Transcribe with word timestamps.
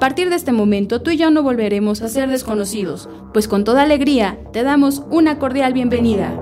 A 0.00 0.08
partir 0.08 0.30
de 0.30 0.36
este 0.36 0.50
momento 0.50 1.02
tú 1.02 1.10
y 1.10 1.18
yo 1.18 1.30
no 1.30 1.42
volveremos 1.42 2.00
a 2.00 2.08
ser 2.08 2.30
desconocidos, 2.30 3.06
pues 3.34 3.46
con 3.46 3.64
toda 3.64 3.82
alegría 3.82 4.42
te 4.50 4.62
damos 4.62 5.02
una 5.10 5.38
cordial 5.38 5.74
bienvenida. 5.74 6.34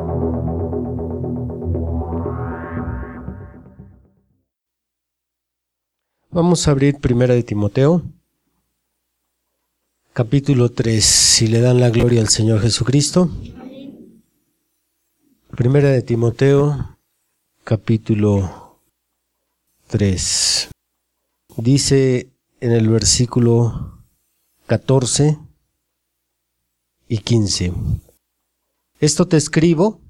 Vamos 6.31 6.69
a 6.69 6.71
abrir 6.71 6.98
Primera 6.98 7.34
de 7.34 7.43
Timoteo, 7.43 8.05
capítulo 10.12 10.69
3, 10.69 11.05
si 11.05 11.48
le 11.48 11.61
dan 11.61 11.81
la 11.81 11.91
gloria 11.91 12.20
al 12.20 12.29
Señor 12.29 12.61
Jesucristo. 12.61 13.29
Primera 15.56 15.89
de 15.89 16.03
Timoteo, 16.03 16.97
capítulo 17.64 18.79
3. 19.89 20.70
Dice 21.56 22.38
en 22.61 22.73
el 22.73 22.89
versículo 22.89 24.05
14 24.67 25.39
y 27.09 27.19
15. 27.19 27.73
Esto 29.01 29.28
te 29.28 29.37
escribo, 29.37 30.01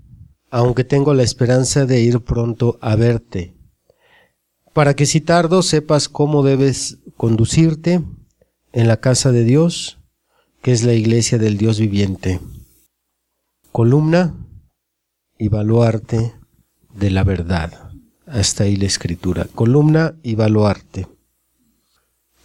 aunque 0.51 0.85
tengo 0.85 1.13
la 1.15 1.23
esperanza 1.23 1.85
de 1.85 2.01
ir 2.01 2.21
pronto 2.21 2.79
a 2.81 2.97
verte, 2.97 3.55
para 4.73 4.95
que 4.95 5.07
si 5.07 5.21
tardo 5.21 5.63
sepas 5.63 6.09
cómo 6.09 6.43
debes 6.43 6.99
conducirte 7.17 8.03
en 8.73 8.89
la 8.89 8.99
casa 8.99 9.31
de 9.31 9.45
Dios, 9.45 9.99
que 10.63 10.73
es 10.73 10.85
la 10.85 10.95
iglesia 10.95 11.39
del 11.39 11.59
Dios 11.59 11.79
viviente, 11.79 12.41
columna 13.73 14.35
y 15.39 15.49
baluarte 15.49 16.35
de 16.95 17.11
la 17.11 17.25
verdad. 17.25 17.93
Hasta 18.27 18.65
ahí 18.65 18.77
la 18.77 18.87
escritura. 18.87 19.47
Columna 19.55 20.17
y 20.23 20.35
baluarte. 20.35 21.07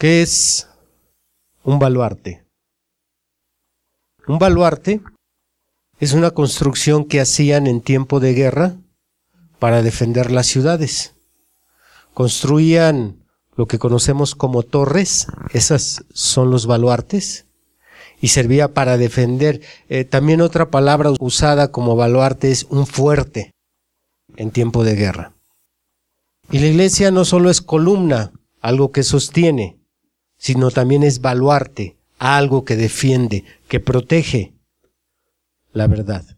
¿Qué 0.04 0.20
es 0.20 0.68
un 1.62 1.78
baluarte? 1.78 2.44
Un 4.28 4.38
baluarte 4.38 5.00
es 5.98 6.12
una 6.12 6.32
construcción 6.32 7.06
que 7.06 7.22
hacían 7.22 7.66
en 7.66 7.80
tiempo 7.80 8.20
de 8.20 8.34
guerra 8.34 8.76
para 9.58 9.80
defender 9.80 10.30
las 10.30 10.46
ciudades. 10.46 11.14
Construían 12.12 13.24
lo 13.56 13.66
que 13.66 13.78
conocemos 13.78 14.34
como 14.34 14.62
torres, 14.62 15.26
esas 15.54 16.04
son 16.12 16.50
los 16.50 16.66
baluartes, 16.66 17.46
y 18.20 18.28
servía 18.28 18.74
para 18.74 18.98
defender. 18.98 19.62
Eh, 19.88 20.04
también 20.04 20.42
otra 20.42 20.70
palabra 20.70 21.12
usada 21.18 21.72
como 21.72 21.96
baluarte 21.96 22.50
es 22.50 22.64
un 22.64 22.86
fuerte 22.86 23.54
en 24.36 24.50
tiempo 24.50 24.84
de 24.84 24.96
guerra. 24.96 25.32
Y 26.50 26.58
la 26.58 26.66
iglesia 26.66 27.10
no 27.10 27.24
solo 27.24 27.48
es 27.48 27.62
columna, 27.62 28.34
algo 28.60 28.92
que 28.92 29.02
sostiene, 29.02 29.78
sino 30.44 30.70
también 30.70 31.02
es 31.04 31.22
baluarte, 31.22 31.96
algo 32.18 32.66
que 32.66 32.76
defiende, 32.76 33.46
que 33.66 33.80
protege 33.80 34.52
la 35.72 35.86
verdad. 35.86 36.36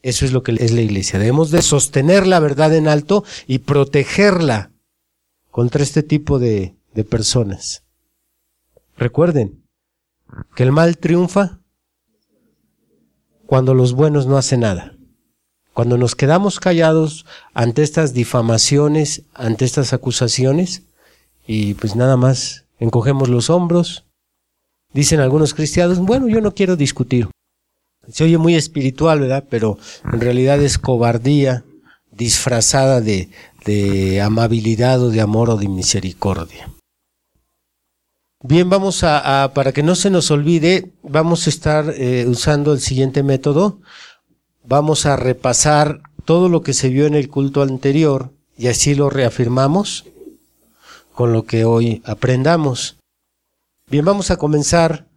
Eso 0.00 0.24
es 0.24 0.30
lo 0.30 0.44
que 0.44 0.52
es 0.52 0.70
la 0.70 0.82
iglesia. 0.82 1.18
Debemos 1.18 1.50
de 1.50 1.60
sostener 1.60 2.24
la 2.24 2.38
verdad 2.38 2.72
en 2.72 2.86
alto 2.86 3.24
y 3.48 3.58
protegerla 3.58 4.70
contra 5.50 5.82
este 5.82 6.04
tipo 6.04 6.38
de, 6.38 6.76
de 6.94 7.02
personas. 7.02 7.82
Recuerden 8.96 9.64
que 10.54 10.62
el 10.62 10.70
mal 10.70 10.98
triunfa 10.98 11.58
cuando 13.46 13.74
los 13.74 13.92
buenos 13.92 14.28
no 14.28 14.36
hacen 14.36 14.60
nada. 14.60 14.94
Cuando 15.74 15.98
nos 15.98 16.14
quedamos 16.14 16.60
callados 16.60 17.26
ante 17.54 17.82
estas 17.82 18.14
difamaciones, 18.14 19.24
ante 19.34 19.64
estas 19.64 19.92
acusaciones, 19.92 20.84
y 21.44 21.74
pues 21.74 21.96
nada 21.96 22.16
más 22.16 22.67
encogemos 22.78 23.28
los 23.28 23.50
hombros. 23.50 24.04
Dicen 24.92 25.20
algunos 25.20 25.54
cristianos, 25.54 25.98
bueno, 25.98 26.28
yo 26.28 26.40
no 26.40 26.54
quiero 26.54 26.76
discutir. 26.76 27.28
Se 28.08 28.24
oye 28.24 28.38
muy 28.38 28.54
espiritual, 28.54 29.20
¿verdad? 29.20 29.44
Pero 29.50 29.78
en 30.10 30.20
realidad 30.20 30.62
es 30.62 30.78
cobardía 30.78 31.64
disfrazada 32.10 33.00
de, 33.00 33.28
de 33.64 34.20
amabilidad 34.20 35.02
o 35.02 35.10
de 35.10 35.20
amor 35.20 35.50
o 35.50 35.56
de 35.56 35.68
misericordia. 35.68 36.70
Bien, 38.42 38.70
vamos 38.70 39.02
a, 39.02 39.50
para 39.52 39.72
que 39.72 39.82
no 39.82 39.96
se 39.96 40.10
nos 40.10 40.30
olvide, 40.30 40.92
vamos 41.02 41.46
a 41.46 41.50
estar 41.50 41.92
eh, 41.96 42.24
usando 42.28 42.72
el 42.72 42.80
siguiente 42.80 43.24
método. 43.24 43.80
Vamos 44.64 45.06
a 45.06 45.16
repasar 45.16 46.02
todo 46.24 46.48
lo 46.48 46.62
que 46.62 46.72
se 46.72 46.88
vio 46.88 47.06
en 47.06 47.14
el 47.14 47.28
culto 47.28 47.62
anterior 47.62 48.30
y 48.56 48.68
así 48.68 48.94
lo 48.94 49.10
reafirmamos 49.10 50.06
con 51.18 51.32
lo 51.32 51.46
que 51.46 51.64
hoy 51.64 52.00
aprendamos. 52.04 52.96
Bien, 53.90 54.04
vamos 54.04 54.30
a 54.30 54.36
comenzar. 54.36 55.08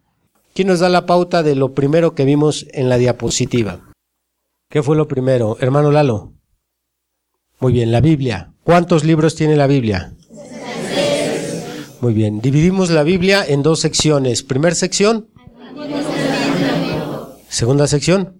¿Quién 0.52 0.66
nos 0.66 0.80
da 0.80 0.88
la 0.88 1.06
pauta 1.06 1.44
de 1.44 1.54
lo 1.54 1.74
primero 1.74 2.16
que 2.16 2.24
vimos 2.24 2.66
en 2.72 2.88
la 2.88 2.98
diapositiva? 2.98 3.78
¿Qué 4.68 4.82
fue 4.82 4.96
lo 4.96 5.06
primero? 5.06 5.56
Hermano 5.60 5.92
Lalo. 5.92 6.32
Muy 7.60 7.72
bien, 7.72 7.92
la 7.92 8.00
Biblia. 8.00 8.52
¿Cuántos 8.64 9.04
libros 9.04 9.36
tiene 9.36 9.54
la 9.54 9.68
Biblia? 9.68 10.12
Muy 12.00 12.14
bien, 12.14 12.40
dividimos 12.40 12.90
la 12.90 13.04
Biblia 13.04 13.44
en 13.46 13.62
dos 13.62 13.78
secciones. 13.78 14.42
Primer 14.42 14.74
sección. 14.74 15.28
Segunda 17.48 17.86
sección. 17.86 18.34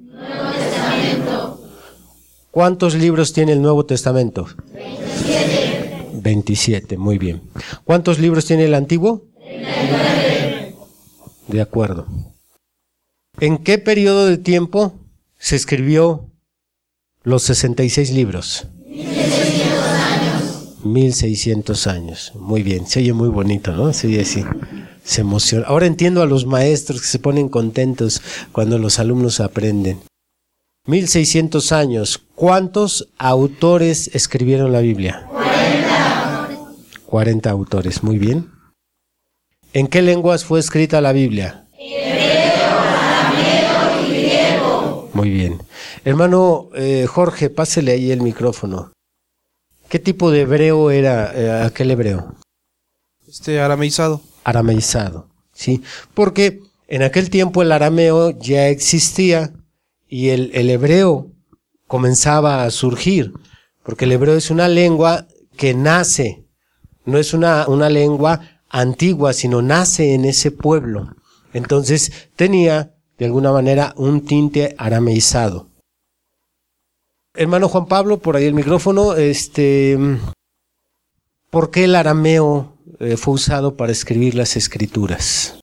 ¿Cuántos 2.50 2.96
libros 2.96 3.32
tiene 3.32 3.52
el 3.52 3.62
Nuevo 3.62 3.86
Testamento? 3.86 4.48
27, 6.22 6.96
muy 6.96 7.18
bien. 7.18 7.42
¿Cuántos 7.84 8.18
libros 8.18 8.46
tiene 8.46 8.64
el 8.64 8.74
antiguo? 8.74 9.24
De 11.48 11.60
acuerdo. 11.60 12.06
¿En 13.40 13.58
qué 13.58 13.78
periodo 13.78 14.26
de 14.26 14.38
tiempo 14.38 14.94
se 15.38 15.56
escribió 15.56 16.30
los 17.24 17.42
66 17.42 18.12
libros? 18.12 18.66
1600 18.86 19.84
años. 19.84 20.84
1600 20.84 21.86
años. 21.86 22.32
Muy 22.36 22.62
bien, 22.62 22.86
se 22.86 23.00
oye 23.00 23.12
muy 23.12 23.28
bonito, 23.28 23.72
¿no? 23.72 23.92
Se 23.92 24.06
oye. 24.06 24.24
Se 24.24 25.20
emociona. 25.20 25.66
Ahora 25.66 25.86
entiendo 25.86 26.22
a 26.22 26.26
los 26.26 26.46
maestros 26.46 27.00
que 27.00 27.08
se 27.08 27.18
ponen 27.18 27.48
contentos 27.48 28.22
cuando 28.52 28.78
los 28.78 29.00
alumnos 29.00 29.40
aprenden. 29.40 30.00
1600 30.86 31.72
años. 31.72 32.22
¿Cuántos 32.34 33.08
autores 33.18 34.10
escribieron 34.14 34.72
la 34.72 34.80
Biblia? 34.80 35.28
40 37.12 37.50
autores, 37.50 38.02
muy 38.02 38.16
bien. 38.16 38.50
¿En 39.74 39.86
qué 39.86 40.00
lenguas 40.00 40.46
fue 40.46 40.58
escrita 40.58 41.02
la 41.02 41.12
Biblia? 41.12 41.66
Hebreo, 41.78 42.78
arameo 42.78 44.00
y 44.00 44.08
griego. 44.08 45.10
Muy 45.12 45.28
bien. 45.28 45.62
Hermano 46.06 46.70
eh, 46.74 47.04
Jorge, 47.06 47.50
pásele 47.50 47.92
ahí 47.92 48.10
el 48.12 48.22
micrófono. 48.22 48.92
¿Qué 49.90 49.98
tipo 49.98 50.30
de 50.30 50.40
hebreo 50.40 50.90
era 50.90 51.30
eh, 51.34 51.66
aquel 51.66 51.90
hebreo? 51.90 52.34
Este 53.28 53.60
arameizado. 53.60 54.22
Arameizado, 54.42 55.28
sí. 55.52 55.82
Porque 56.14 56.60
en 56.88 57.02
aquel 57.02 57.28
tiempo 57.28 57.60
el 57.60 57.72
arameo 57.72 58.30
ya 58.30 58.68
existía 58.68 59.52
y 60.08 60.30
el, 60.30 60.50
el 60.54 60.70
hebreo 60.70 61.30
comenzaba 61.86 62.64
a 62.64 62.70
surgir, 62.70 63.34
porque 63.82 64.06
el 64.06 64.12
hebreo 64.12 64.34
es 64.34 64.50
una 64.50 64.66
lengua 64.66 65.26
que 65.58 65.74
nace 65.74 66.41
no 67.04 67.18
es 67.18 67.34
una, 67.34 67.66
una 67.68 67.88
lengua 67.88 68.40
antigua, 68.68 69.32
sino 69.32 69.62
nace 69.62 70.14
en 70.14 70.24
ese 70.24 70.50
pueblo. 70.50 71.14
Entonces 71.52 72.12
tenía, 72.36 72.94
de 73.18 73.26
alguna 73.26 73.52
manera, 73.52 73.92
un 73.96 74.24
tinte 74.24 74.74
arameizado. 74.78 75.68
Hermano 77.34 77.68
Juan 77.68 77.86
Pablo, 77.86 78.18
por 78.18 78.36
ahí 78.36 78.44
el 78.44 78.54
micrófono, 78.54 79.14
este, 79.14 79.98
¿por 81.50 81.70
qué 81.70 81.84
el 81.84 81.94
arameo 81.94 82.74
eh, 83.00 83.16
fue 83.16 83.34
usado 83.34 83.76
para 83.76 83.92
escribir 83.92 84.34
las 84.34 84.56
escrituras? 84.56 85.58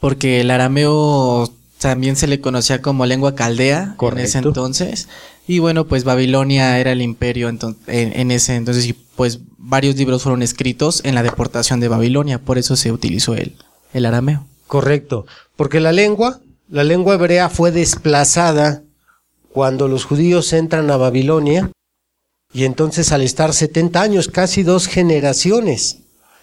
porque 0.00 0.40
el 0.40 0.50
arameo 0.50 1.52
también 1.78 2.16
se 2.16 2.26
le 2.26 2.40
conocía 2.40 2.82
como 2.82 3.06
lengua 3.06 3.34
caldea 3.34 3.96
en 4.00 4.18
ese 4.18 4.38
entonces. 4.38 5.08
Y 5.46 5.60
bueno, 5.60 5.86
pues 5.86 6.04
Babilonia 6.04 6.78
era 6.78 6.92
el 6.92 7.00
imperio 7.00 7.48
en, 7.48 8.30
ese 8.30 8.56
entonces 8.56 8.86
y 8.86 8.92
pues 8.92 9.40
varios 9.58 9.96
libros 9.96 10.22
fueron 10.22 10.42
escritos 10.42 11.00
en 11.04 11.14
la 11.14 11.22
deportación 11.22 11.78
de 11.78 11.88
Babilonia, 11.88 12.40
por 12.40 12.58
eso 12.58 12.74
se 12.74 12.90
utilizó 12.90 13.34
el, 13.34 13.54
el 13.92 14.06
arameo. 14.06 14.46
Correcto, 14.66 15.26
porque 15.54 15.78
la 15.78 15.92
lengua, 15.92 16.40
la 16.68 16.82
lengua 16.82 17.14
hebrea 17.14 17.48
fue 17.48 17.70
desplazada 17.70 18.82
cuando 19.52 19.86
los 19.86 20.04
judíos 20.04 20.52
entran 20.52 20.90
a 20.90 20.96
Babilonia 20.96 21.70
y 22.52 22.64
entonces 22.64 23.12
al 23.12 23.22
estar 23.22 23.52
70 23.52 24.02
años, 24.02 24.28
casi 24.28 24.64
dos 24.64 24.88
generaciones, 24.88 25.98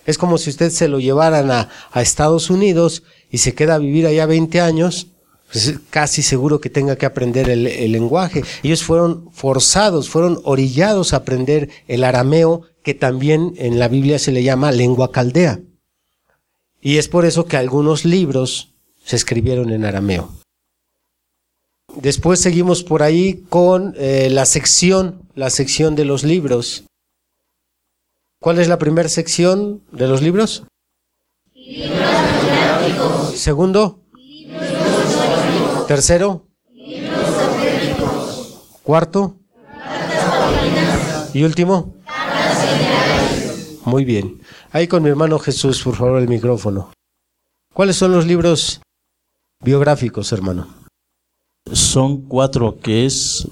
es 0.06 0.18
como 0.18 0.38
si 0.38 0.50
usted 0.50 0.70
se 0.70 0.88
lo 0.88 1.00
llevaran 1.00 1.52
a, 1.52 1.70
a 1.92 2.02
Estados 2.02 2.50
Unidos 2.50 3.04
y 3.30 3.40
se 3.40 3.54
queda 3.54 3.76
a 3.76 3.80
vivir 3.80 4.08
allá 4.08 4.26
20 4.26 4.62
años, 4.62 5.08
pues 5.54 5.76
casi 5.92 6.24
seguro 6.24 6.60
que 6.60 6.72
tenga 6.72 6.96
que 6.96 7.06
aprender 7.06 7.48
el, 7.48 7.68
el, 7.68 7.92
lenguaje. 7.92 8.44
Ellos 8.64 8.84
fueron 8.84 9.30
forzados, 9.32 10.10
fueron 10.10 10.42
orillados 10.44 11.14
a 11.14 11.18
aprender 11.18 11.70
el 11.88 12.04
arameo, 12.04 12.64
que 12.82 12.96
también 12.96 13.54
en 13.58 13.78
la 13.78 13.88
Biblia 13.88 14.18
se 14.18 14.32
le 14.32 14.42
llama 14.42 14.72
lengua 14.72 15.12
caldea. 15.12 15.60
Y 16.82 16.98
es 16.98 17.08
por 17.08 17.26
eso 17.26 17.46
que 17.46 17.56
algunos 17.56 18.04
libros 18.04 18.74
se 19.06 19.16
escribieron 19.16 19.70
en 19.70 19.86
arameo. 19.86 20.34
Después 21.96 22.40
seguimos 22.40 22.84
por 22.84 23.04
ahí 23.04 23.46
con 23.50 23.94
eh, 23.98 24.30
la 24.32 24.46
sección, 24.46 25.22
la 25.36 25.52
sección 25.52 25.96
de 25.96 26.06
los 26.06 26.24
libros. 26.24 26.86
¿Cuál 28.40 28.58
es 28.58 28.68
la 28.68 28.80
primera 28.80 29.08
sección 29.08 29.84
de 29.92 30.08
los 30.08 30.24
libros? 30.24 30.64
Libros 31.54 33.36
Segundo. 33.36 34.03
Tercero. 35.88 36.48
Libros 36.72 37.34
Cuarto. 38.84 39.38
Y 41.34 41.44
último. 41.44 41.96
Muy 43.86 44.06
bien. 44.06 44.42
Ahí 44.72 44.88
con 44.88 45.04
mi 45.04 45.10
hermano 45.10 45.40
Jesús, 45.40 45.82
por 45.84 45.96
favor, 45.96 46.20
el 46.20 46.28
micrófono. 46.28 46.92
¿Cuáles 47.74 47.96
son 47.96 48.12
los 48.12 48.26
libros 48.26 48.82
biográficos, 49.62 50.32
hermano? 50.32 50.68
Son 51.72 52.22
cuatro, 52.28 52.80
que 52.80 53.06
es 53.06 53.48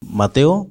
Mateo, 0.00 0.70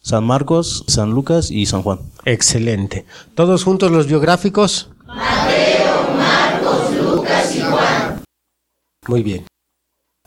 San 0.00 0.24
Marcos, 0.24 0.84
San 0.88 1.10
Lucas 1.10 1.50
y 1.50 1.66
San 1.66 1.82
Juan. 1.82 2.00
Excelente. 2.24 3.06
¿Todos 3.34 3.64
juntos 3.64 3.90
los 3.90 4.06
biográficos? 4.06 4.90
Mateo, 5.06 6.14
Marcos, 6.16 6.96
Lucas 6.96 7.56
y 7.56 7.60
Juan. 7.60 8.22
Muy 9.06 9.22
bien. 9.22 9.46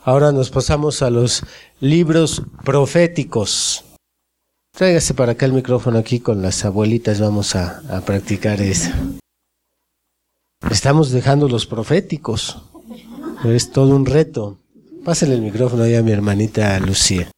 Ahora 0.03 0.31
nos 0.31 0.49
pasamos 0.49 1.03
a 1.03 1.11
los 1.11 1.43
libros 1.79 2.41
proféticos. 2.63 3.85
Tráigase 4.71 5.13
para 5.13 5.33
acá 5.33 5.45
el 5.45 5.53
micrófono 5.53 5.99
aquí 5.99 6.19
con 6.19 6.41
las 6.41 6.65
abuelitas, 6.65 7.19
vamos 7.19 7.55
a, 7.55 7.83
a 7.89 8.01
practicar 8.01 8.61
eso. 8.61 8.89
Estamos 10.71 11.11
dejando 11.11 11.47
los 11.47 11.67
proféticos. 11.67 12.63
Es 13.43 13.71
todo 13.71 13.95
un 13.95 14.05
reto. 14.05 14.57
Pásenle 15.03 15.35
el 15.35 15.41
micrófono 15.41 15.83
ahí 15.83 15.95
a 15.95 16.01
mi 16.01 16.11
hermanita 16.11 16.79
Lucía. 16.79 17.29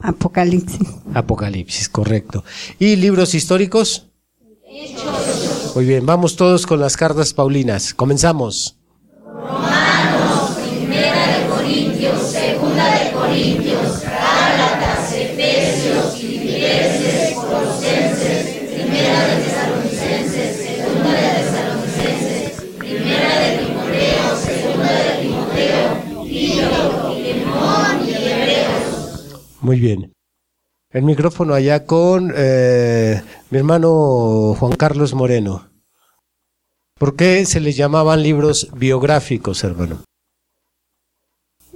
Apocalipsis. 0.00 0.88
Apocalipsis, 1.14 1.88
correcto. 1.88 2.44
¿Y 2.78 2.94
libros 2.96 3.34
históricos? 3.34 4.06
Muy 5.74 5.84
bien, 5.84 6.06
vamos 6.06 6.36
todos 6.36 6.66
con 6.66 6.78
las 6.78 6.96
cartas 6.96 7.34
paulinas. 7.34 7.94
Comenzamos. 7.94 8.76
Muy 29.64 29.80
bien. 29.80 30.12
El 30.90 31.04
micrófono 31.04 31.54
allá 31.54 31.86
con 31.86 32.30
eh, 32.36 33.22
mi 33.48 33.56
hermano 33.56 34.54
Juan 34.60 34.72
Carlos 34.76 35.14
Moreno. 35.14 35.70
¿Por 36.98 37.16
qué 37.16 37.46
se 37.46 37.60
les 37.60 37.74
llamaban 37.74 38.22
libros 38.22 38.68
biográficos, 38.76 39.64
hermano? 39.64 40.04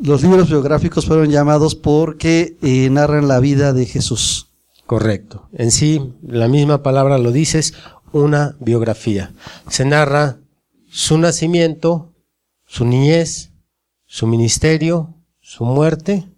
Los 0.02 0.22
libros 0.22 0.50
biográficos 0.50 1.06
fueron 1.06 1.30
llamados 1.30 1.74
porque 1.74 2.58
eh, 2.60 2.90
narran 2.90 3.26
la 3.26 3.40
vida 3.40 3.72
de 3.72 3.86
Jesús. 3.86 4.50
Correcto. 4.84 5.48
En 5.54 5.70
sí, 5.70 6.12
la 6.20 6.46
misma 6.46 6.82
palabra 6.82 7.16
lo 7.16 7.32
dices, 7.32 7.72
una 8.12 8.54
biografía. 8.60 9.32
Se 9.70 9.86
narra 9.86 10.36
su 10.90 11.16
nacimiento, 11.16 12.12
su 12.66 12.84
niñez, 12.84 13.52
su 14.04 14.26
ministerio, 14.26 15.14
su 15.40 15.64
muerte, 15.64 16.28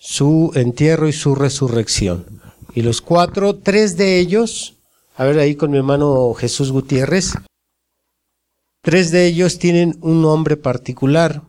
su 0.00 0.50
entierro 0.54 1.08
y 1.08 1.12
su 1.12 1.34
resurrección. 1.34 2.40
Y 2.74 2.82
los 2.82 3.02
cuatro, 3.02 3.56
tres 3.56 3.96
de 3.98 4.18
ellos, 4.18 4.76
a 5.14 5.24
ver 5.24 5.38
ahí 5.38 5.54
con 5.54 5.70
mi 5.70 5.76
hermano 5.76 6.32
Jesús 6.34 6.72
Gutiérrez, 6.72 7.34
tres 8.80 9.10
de 9.10 9.26
ellos 9.26 9.58
tienen 9.58 9.98
un 10.00 10.22
nombre 10.22 10.56
particular. 10.56 11.42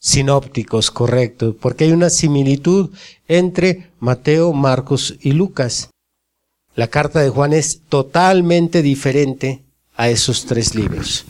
Sinópticos, 0.00 0.90
correcto, 0.90 1.54
porque 1.60 1.84
hay 1.84 1.92
una 1.92 2.10
similitud 2.10 2.90
entre 3.28 3.90
Mateo, 4.00 4.52
Marcos 4.52 5.14
y 5.20 5.32
Lucas. 5.32 5.90
La 6.74 6.88
carta 6.88 7.20
de 7.20 7.28
Juan 7.28 7.52
es 7.52 7.82
totalmente 7.88 8.82
diferente 8.82 9.62
a 9.94 10.08
esos 10.08 10.46
tres 10.46 10.74
libros. 10.74 11.26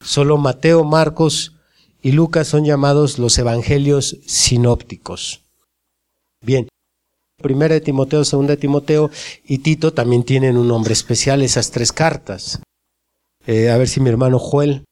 Solo 0.00 0.36
Mateo, 0.36 0.84
Marcos 0.84 1.54
y 2.04 2.12
Lucas 2.12 2.46
son 2.46 2.66
llamados 2.66 3.18
los 3.18 3.38
evangelios 3.38 4.18
sinópticos. 4.26 5.42
Bien, 6.42 6.68
primera 7.42 7.72
de 7.72 7.80
Timoteo, 7.80 8.26
segunda 8.26 8.50
de 8.52 8.58
Timoteo 8.58 9.10
y 9.42 9.58
Tito 9.58 9.94
también 9.94 10.22
tienen 10.22 10.58
un 10.58 10.68
nombre 10.68 10.92
especial, 10.92 11.40
esas 11.40 11.70
tres 11.70 11.92
cartas. 11.92 12.60
Eh, 13.46 13.70
a 13.70 13.78
ver 13.78 13.88
si 13.88 14.00
mi 14.00 14.10
hermano 14.10 14.38
Joel. 14.38 14.84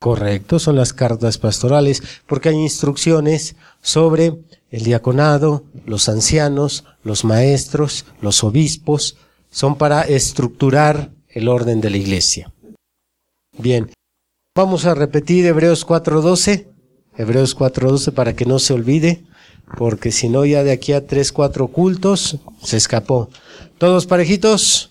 Correcto, 0.00 0.58
son 0.58 0.74
las 0.74 0.92
cartas 0.92 1.38
pastorales, 1.38 2.02
porque 2.26 2.48
hay 2.48 2.56
instrucciones 2.56 3.54
sobre 3.80 4.38
el 4.70 4.82
diaconado, 4.82 5.62
los 5.86 6.08
ancianos, 6.08 6.84
los 7.04 7.24
maestros, 7.24 8.06
los 8.20 8.42
obispos, 8.42 9.18
son 9.50 9.78
para 9.78 10.02
estructurar 10.02 11.12
el 11.28 11.46
orden 11.46 11.80
de 11.80 11.90
la 11.90 11.96
iglesia. 11.96 12.52
Bien, 13.56 13.88
vamos 14.54 14.84
a 14.84 14.94
repetir 14.94 15.46
Hebreos 15.46 15.86
4.12, 15.86 16.66
Hebreos 17.16 17.56
4.12 17.56 18.12
para 18.12 18.34
que 18.34 18.44
no 18.44 18.58
se 18.58 18.72
olvide, 18.72 19.22
porque 19.78 20.10
si 20.10 20.28
no 20.28 20.44
ya 20.44 20.64
de 20.64 20.72
aquí 20.72 20.92
a 20.92 21.06
3, 21.06 21.30
4 21.32 21.68
cultos 21.68 22.36
se 22.62 22.76
escapó. 22.76 23.28
¿Todos 23.78 24.06
parejitos? 24.06 24.90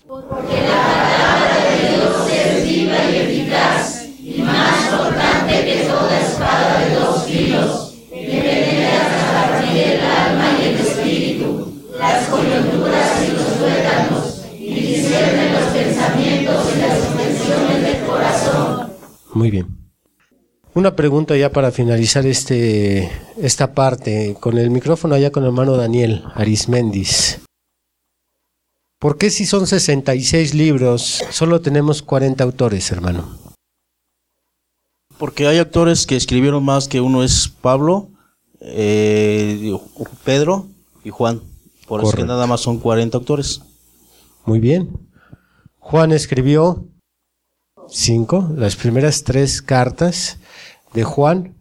Muy 19.34 19.50
bien. 19.50 19.80
Una 20.72 20.94
pregunta 20.94 21.36
ya 21.36 21.50
para 21.50 21.72
finalizar 21.72 22.26
este, 22.26 23.10
esta 23.36 23.74
parte, 23.74 24.36
con 24.38 24.56
el 24.56 24.70
micrófono 24.70 25.14
allá 25.14 25.32
con 25.32 25.42
el 25.42 25.48
hermano 25.48 25.76
Daniel 25.76 26.22
Arismendis. 26.34 27.40
¿Por 29.00 29.18
qué 29.18 29.30
si 29.30 29.46
son 29.46 29.66
66 29.66 30.54
libros, 30.54 31.24
solo 31.30 31.60
tenemos 31.60 32.02
40 32.02 32.44
autores, 32.44 32.92
hermano? 32.92 33.36
Porque 35.18 35.46
hay 35.46 35.58
autores 35.58 36.06
que 36.06 36.16
escribieron 36.16 36.64
más 36.64 36.86
que 36.86 37.00
uno 37.00 37.24
es 37.24 37.48
Pablo, 37.48 38.10
eh, 38.60 39.76
Pedro 40.24 40.66
y 41.02 41.10
Juan. 41.10 41.40
Por 41.88 42.04
eso 42.04 42.12
que 42.12 42.24
nada 42.24 42.46
más 42.46 42.60
son 42.60 42.78
40 42.78 43.18
autores. 43.18 43.62
Muy 44.44 44.60
bien. 44.60 44.90
Juan 45.78 46.12
escribió 46.12 46.84
cinco, 47.90 48.50
las 48.56 48.76
primeras 48.76 49.24
tres 49.24 49.62
cartas 49.62 50.38
de 50.94 51.04
Juan, 51.04 51.54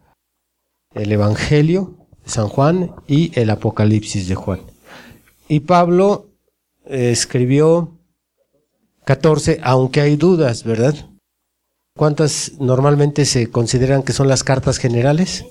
el 0.94 1.12
Evangelio 1.12 1.96
de 2.24 2.30
San 2.30 2.48
Juan 2.48 2.96
y 3.08 3.38
el 3.40 3.50
Apocalipsis 3.50 4.28
de 4.28 4.36
Juan. 4.36 4.62
Y 5.48 5.62
Pablo 5.62 6.28
eh, 6.86 7.12
escribió 7.12 7.98
14, 9.06 9.60
aunque 9.64 10.02
hay 10.02 10.16
dudas, 10.16 10.64
¿verdad? 10.64 11.10
¿cuántas 12.00 12.54
normalmente 12.60 13.26
se 13.26 13.52
consideran 13.52 14.04
que 14.04 14.14
son 14.14 14.30
las 14.30 14.46
cartas 14.46 14.78
generales? 14.78 15.44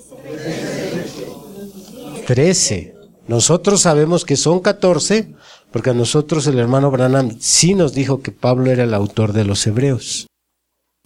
Trece. 2.25 2.95
Nosotros 3.27 3.81
sabemos 3.81 4.25
que 4.25 4.35
son 4.35 4.59
catorce, 4.59 5.31
porque 5.71 5.91
a 5.91 5.93
nosotros 5.93 6.47
el 6.47 6.57
hermano 6.57 6.89
Branham 6.89 7.37
sí 7.39 7.75
nos 7.75 7.93
dijo 7.93 8.23
que 8.23 8.31
Pablo 8.31 8.71
era 8.71 8.83
el 8.83 8.95
autor 8.95 9.33
de 9.33 9.45
los 9.45 9.67
hebreos. 9.67 10.28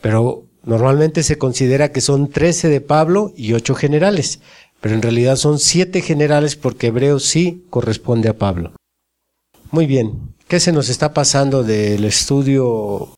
Pero 0.04 0.44
normalmente 0.66 1.24
se 1.24 1.38
considera 1.38 1.94
que 1.94 2.02
son 2.02 2.28
trece 2.28 2.68
de 2.68 2.82
Pablo 2.82 3.32
y 3.38 3.54
ocho 3.54 3.74
generales, 3.74 4.42
pero 4.82 4.96
en 4.96 5.02
realidad 5.02 5.38
son 5.38 5.60
siete 5.60 6.02
generales 6.02 6.58
porque 6.58 6.88
Hebreos 6.88 7.24
sí 7.24 7.64
corresponde 7.70 8.28
a 8.28 8.38
Pablo. 8.38 8.74
Muy 9.72 9.86
bien, 9.86 10.36
¿qué 10.50 10.60
se 10.60 10.74
nos 10.74 10.90
está 10.90 11.14
pasando 11.14 11.64
del 11.64 12.04
estudio 12.04 13.16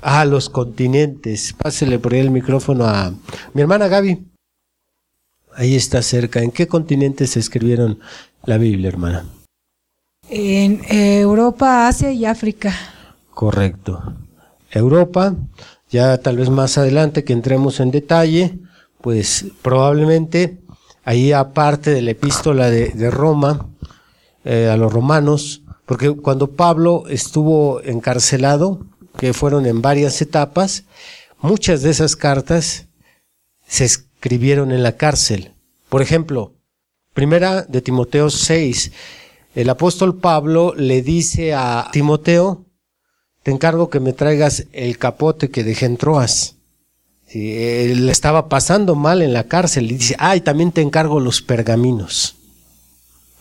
a 0.00 0.24
los 0.24 0.48
continentes? 0.48 1.52
Pásele 1.52 1.98
por 1.98 2.14
ahí 2.14 2.20
el 2.20 2.30
micrófono 2.30 2.86
a 2.86 3.12
mi 3.52 3.60
hermana 3.60 3.86
Gaby. 3.88 4.26
Ahí 5.56 5.76
está 5.76 6.00
cerca. 6.00 6.40
¿En 6.40 6.52
qué 6.52 6.66
continentes 6.66 7.32
se 7.32 7.40
escribieron 7.40 8.00
la 8.46 8.56
Biblia, 8.56 8.88
hermana? 8.88 9.26
En 10.30 10.80
Europa, 10.88 11.86
Asia 11.86 12.10
y 12.12 12.24
África. 12.24 12.72
Correcto. 13.34 14.02
Europa, 14.70 15.34
ya 15.90 16.18
tal 16.18 16.36
vez 16.36 16.50
más 16.50 16.78
adelante 16.78 17.24
que 17.24 17.32
entremos 17.32 17.80
en 17.80 17.90
detalle, 17.90 18.58
pues 19.00 19.46
probablemente 19.62 20.58
ahí 21.04 21.32
aparte 21.32 21.90
de 21.90 22.02
la 22.02 22.10
epístola 22.10 22.70
de, 22.70 23.10
Roma 23.10 23.68
eh, 24.44 24.68
a 24.70 24.76
los 24.76 24.92
romanos, 24.92 25.62
porque 25.86 26.10
cuando 26.10 26.50
Pablo 26.50 27.04
estuvo 27.08 27.80
encarcelado, 27.82 28.86
que 29.16 29.32
fueron 29.32 29.66
en 29.66 29.82
varias 29.82 30.20
etapas, 30.22 30.84
muchas 31.40 31.82
de 31.82 31.90
esas 31.90 32.14
cartas 32.14 32.86
se 33.66 33.84
escribieron 33.84 34.70
en 34.70 34.82
la 34.82 34.96
cárcel. 34.96 35.52
Por 35.88 36.02
ejemplo, 36.02 36.52
primera 37.14 37.62
de 37.62 37.80
Timoteo 37.80 38.30
6, 38.30 38.92
el 39.54 39.70
apóstol 39.70 40.18
Pablo 40.18 40.74
le 40.76 41.02
dice 41.02 41.54
a 41.54 41.88
Timoteo, 41.90 42.64
te 43.48 43.52
encargo 43.52 43.88
que 43.88 43.98
me 43.98 44.12
traigas 44.12 44.66
el 44.74 44.98
capote 44.98 45.48
que 45.50 45.64
dejé 45.64 45.86
en 45.86 45.96
Troas. 45.96 46.56
Sí, 47.26 47.56
él 47.56 48.10
estaba 48.10 48.50
pasando 48.50 48.94
mal 48.94 49.22
en 49.22 49.32
la 49.32 49.44
cárcel 49.44 49.90
y 49.90 49.96
dice, 49.96 50.16
ay, 50.18 50.42
también 50.42 50.70
te 50.70 50.82
encargo 50.82 51.18
los 51.18 51.40
pergaminos. 51.40 52.36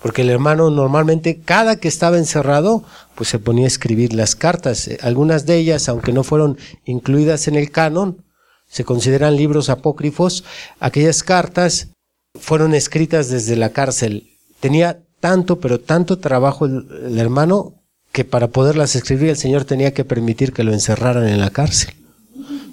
Porque 0.02 0.22
el 0.22 0.30
hermano 0.30 0.70
normalmente 0.70 1.42
cada 1.42 1.76
que 1.76 1.90
estaba 1.90 2.18
encerrado, 2.18 2.86
pues 3.16 3.28
se 3.28 3.38
ponía 3.38 3.66
a 3.66 3.68
escribir 3.68 4.14
las 4.14 4.38
cartas. 4.38 4.90
Algunas 5.02 5.46
de 5.46 5.58
ellas, 5.58 5.90
aunque 5.90 6.14
no 6.14 6.24
fueron 6.24 6.58
incluidas 6.86 7.50
en 7.50 7.56
el 7.56 7.70
canon, 7.70 8.24
se 8.66 8.86
consideran 8.86 9.36
libros 9.36 9.70
apócrifos. 9.70 10.46
Aquellas 10.80 11.22
cartas 11.22 11.90
fueron 12.34 12.74
escritas 12.74 13.28
desde 13.28 13.58
la 13.58 13.72
cárcel. 13.72 14.30
Tenía 14.62 15.04
tanto, 15.20 15.60
pero 15.60 15.82
tanto 15.82 16.20
trabajo 16.20 16.66
el 16.66 17.20
hermano 17.20 17.77
que 18.18 18.26
para 18.26 18.48
poderlas 18.48 18.96
escribir 18.96 19.30
el 19.30 19.38
Señor 19.38 19.66
tenía 19.66 19.94
que 19.94 20.04
permitir 20.04 20.52
que 20.52 20.64
lo 20.64 20.74
encerraran 20.74 21.28
en 21.28 21.40
la 21.40 21.52
cárcel, 21.52 21.94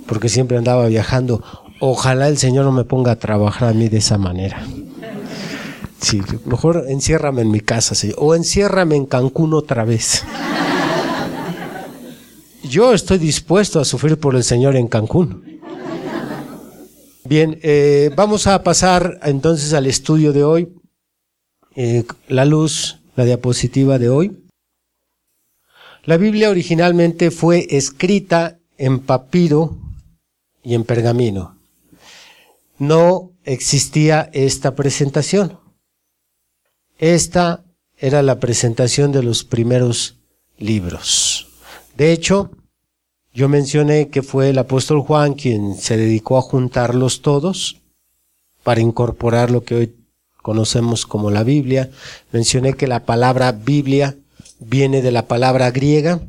porque 0.07 0.31
siempre 0.31 0.57
andaba 0.57 0.87
viajando. 0.87 1.45
Ojalá 1.81 2.29
el 2.29 2.39
Señor 2.39 2.65
no 2.65 2.73
me 2.73 2.85
ponga 2.85 3.13
a 3.13 3.17
trabajar 3.17 3.69
a 3.69 3.75
mí 3.75 3.91
de 3.91 3.99
esa 3.99 4.17
manera. 4.17 4.67
Sí, 6.01 6.23
mejor 6.47 6.87
enciérrame 6.89 7.43
en 7.43 7.51
mi 7.51 7.61
casa, 7.61 7.95
o 8.17 8.35
enciérrame 8.35 8.97
en 8.97 9.05
Cancún 9.05 9.53
otra 9.53 9.85
vez. 9.85 10.25
Yo 12.63 12.95
estoy 12.95 13.19
dispuesto 13.19 13.81
a 13.81 13.85
sufrir 13.85 14.19
por 14.19 14.37
el 14.37 14.45
Señor 14.45 14.77
en 14.77 14.89
Cancún. 14.89 15.61
Bien, 17.27 17.59
eh, 17.63 18.11
vamos 18.17 18.47
a 18.47 18.63
pasar 18.63 19.21
entonces 19.23 19.75
al 19.75 19.85
estudio 19.85 20.33
de 20.33 20.43
hoy. 20.43 20.73
Eh, 21.77 22.05
la 22.29 22.47
luz, 22.47 23.03
la 23.15 23.27
diapositiva 23.27 23.99
de 23.99 24.09
hoy. 24.09 24.44
La 26.07 26.19
Biblia 26.19 26.51
originalmente 26.51 27.31
fue 27.31 27.67
escrita 27.71 28.59
en 28.77 29.01
papiro 29.01 29.79
y 30.63 30.75
en 30.75 30.85
pergamino. 30.85 31.57
No 32.79 33.31
existía 33.45 34.29
esta 34.35 34.75
presentación. 34.75 35.59
Esta 36.99 37.65
era 37.97 38.23
la 38.23 38.39
presentación 38.39 39.13
de 39.13 39.23
los 39.23 39.45
primeros 39.45 40.19
libros. 40.59 41.49
De 41.97 42.13
hecho, 42.13 42.51
yo 43.33 43.49
mencioné 43.49 44.11
que 44.11 44.23
fue 44.23 44.51
el 44.51 44.59
apóstol 44.59 45.01
Juan 45.01 45.33
quien 45.33 45.75
se 45.75 45.97
dedicó 45.97 46.37
a 46.37 46.43
juntarlos 46.43 47.23
todos 47.23 47.81
para 48.63 48.83
incorporar 48.83 49.51
lo 49.51 49.65
que 49.65 49.75
hoy 49.75 49.97
conocemos 50.43 51.07
como 51.07 51.31
la 51.31 51.45
Biblia. 51.45 51.91
Mencioné 52.31 52.75
que 52.75 52.87
la 52.87 53.07
palabra 53.07 53.53
Biblia 53.53 54.19
viene 54.65 55.03
de 55.03 55.13
la 55.13 55.27
palabra 55.27 55.71
griega. 55.71 56.21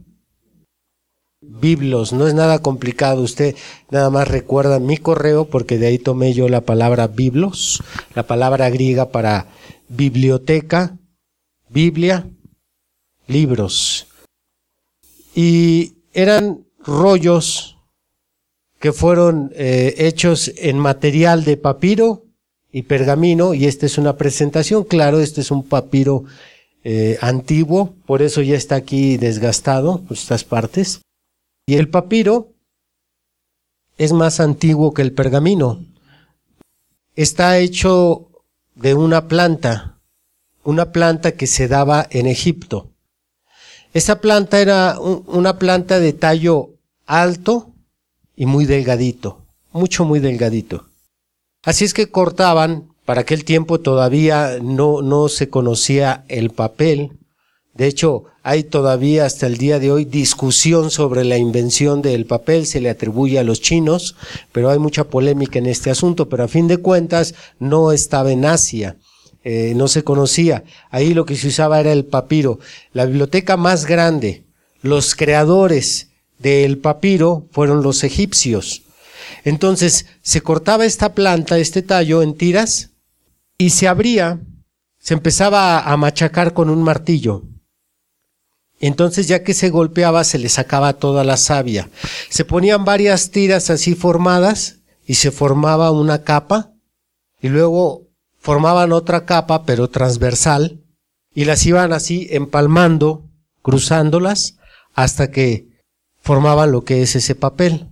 Biblos, 1.42 2.14
no 2.14 2.28
es 2.28 2.34
nada 2.34 2.60
complicado. 2.60 3.22
Usted 3.22 3.56
nada 3.92 4.10
más 4.10 4.28
recuerda 4.28 4.80
mi 4.80 4.98
correo 4.98 5.46
porque 5.46 5.78
de 5.78 5.88
ahí 5.88 6.00
tomé 6.00 6.34
yo 6.34 6.50
la 6.50 6.62
palabra 6.62 7.08
biblos, 7.08 7.84
la 8.16 8.24
palabra 8.24 8.70
griega 8.70 9.10
para 9.10 9.48
biblioteca, 9.88 10.98
Biblia, 11.70 12.28
libros. 13.28 14.08
Y 15.36 15.98
eran 16.14 16.66
rollos 16.80 17.78
que 18.80 18.94
fueron 18.94 19.52
eh, 19.56 19.96
hechos 19.98 20.52
en 20.58 20.78
material 20.78 21.44
de 21.44 21.58
papiro 21.58 22.26
y 22.72 22.84
pergamino, 22.84 23.54
y 23.54 23.66
esta 23.66 23.86
es 23.86 23.98
una 23.98 24.18
presentación, 24.18 24.84
claro, 24.84 25.20
este 25.22 25.42
es 25.42 25.50
un 25.50 25.64
papiro 25.64 26.26
eh, 26.88 27.18
antiguo, 27.20 27.96
por 28.06 28.22
eso 28.22 28.44
ya 28.44 28.56
está 28.56 28.76
aquí 28.76 29.18
desgastado, 29.18 30.04
estas 30.12 30.44
partes. 30.44 31.02
Y 31.66 31.78
el 31.78 31.90
papiro 31.90 32.54
es 33.98 34.14
más 34.14 34.40
antiguo 34.40 34.94
que 34.94 35.02
el 35.02 35.12
pergamino. 35.12 35.84
Está 37.16 37.58
hecho 37.58 38.30
de 38.76 38.94
una 38.94 39.28
planta, 39.28 39.98
una 40.64 40.92
planta 40.92 41.32
que 41.32 41.48
se 41.48 41.68
daba 41.68 42.06
en 42.12 42.28
Egipto. 42.28 42.92
Esa 43.94 44.22
planta 44.22 44.62
era 44.62 45.00
un, 45.00 45.24
una 45.26 45.58
planta 45.58 46.00
de 46.00 46.14
tallo 46.14 46.70
alto 47.08 47.74
y 48.36 48.46
muy 48.46 48.66
delgadito, 48.66 49.42
mucho, 49.72 50.06
muy 50.06 50.20
delgadito. 50.20 50.86
Así 51.64 51.84
es 51.84 51.96
que 51.96 52.12
cortaban 52.12 52.95
para 53.06 53.22
aquel 53.22 53.46
tiempo 53.46 53.80
todavía 53.80 54.58
no, 54.62 55.02
no 55.02 55.30
se 55.30 55.50
conocía 55.50 56.26
el 56.28 56.50
papel. 56.50 57.12
De 57.74 57.88
hecho, 57.88 58.24
hay 58.42 58.64
todavía 58.64 59.26
hasta 59.26 59.48
el 59.48 59.58
día 59.58 59.80
de 59.80 59.92
hoy 59.92 60.06
discusión 60.06 60.90
sobre 60.92 61.24
la 61.24 61.38
invención 61.38 62.02
del 62.02 62.26
papel, 62.26 62.66
se 62.66 62.82
le 62.82 62.90
atribuye 62.90 63.38
a 63.38 63.44
los 63.44 63.62
chinos, 63.62 64.16
pero 64.52 64.70
hay 64.70 64.80
mucha 64.80 65.06
polémica 65.06 65.60
en 65.60 65.66
este 65.66 65.92
asunto, 65.92 66.30
pero 66.30 66.44
a 66.44 66.48
fin 66.48 66.68
de 66.68 66.78
cuentas 66.78 67.36
no 67.60 67.92
estaba 67.92 68.32
en 68.32 68.46
Asia, 68.46 68.98
eh, 69.44 69.74
no 69.76 69.88
se 69.88 70.04
conocía. 70.04 70.64
Ahí 70.90 71.14
lo 71.14 71.26
que 71.26 71.36
se 71.36 71.48
usaba 71.48 71.80
era 71.80 71.92
el 71.92 72.06
papiro. 72.06 72.60
La 72.94 73.06
biblioteca 73.06 73.58
más 73.58 73.86
grande, 73.86 74.46
los 74.82 75.16
creadores 75.16 76.10
del 76.40 76.78
papiro 76.78 77.48
fueron 77.52 77.84
los 77.84 78.04
egipcios. 78.04 78.84
Entonces 79.44 80.08
se 80.22 80.42
cortaba 80.42 80.86
esta 80.86 81.14
planta, 81.14 81.60
este 81.60 81.82
tallo 81.82 82.22
en 82.22 82.36
tiras, 82.36 82.92
y 83.58 83.70
se 83.70 83.88
abría, 83.88 84.42
se 85.00 85.14
empezaba 85.14 85.80
a 85.80 85.98
machacar 85.98 86.54
con 86.54 86.70
un 86.70 86.84
martillo. 86.84 87.44
Entonces 88.80 89.28
ya 89.28 89.44
que 89.44 89.54
se 89.54 89.70
golpeaba 89.70 90.24
se 90.24 90.38
le 90.38 90.50
sacaba 90.50 90.94
toda 90.94 91.24
la 91.24 91.38
savia. 91.38 91.90
Se 92.30 92.44
ponían 92.44 92.86
varias 92.86 93.32
tiras 93.32 93.70
así 93.70 93.96
formadas 93.96 94.80
y 95.06 95.16
se 95.16 95.32
formaba 95.32 95.92
una 95.92 96.24
capa 96.24 96.74
y 97.42 97.50
luego 97.50 98.10
formaban 98.40 98.92
otra 98.92 99.26
capa 99.26 99.64
pero 99.64 99.90
transversal 99.90 100.84
y 101.34 101.46
las 101.46 101.66
iban 101.66 101.94
así 101.94 102.28
empalmando, 102.32 103.30
cruzándolas 103.62 104.58
hasta 104.94 105.32
que 105.32 105.70
formaban 106.22 106.72
lo 106.72 106.84
que 106.84 107.02
es 107.02 107.16
ese 107.16 107.36
papel, 107.36 107.90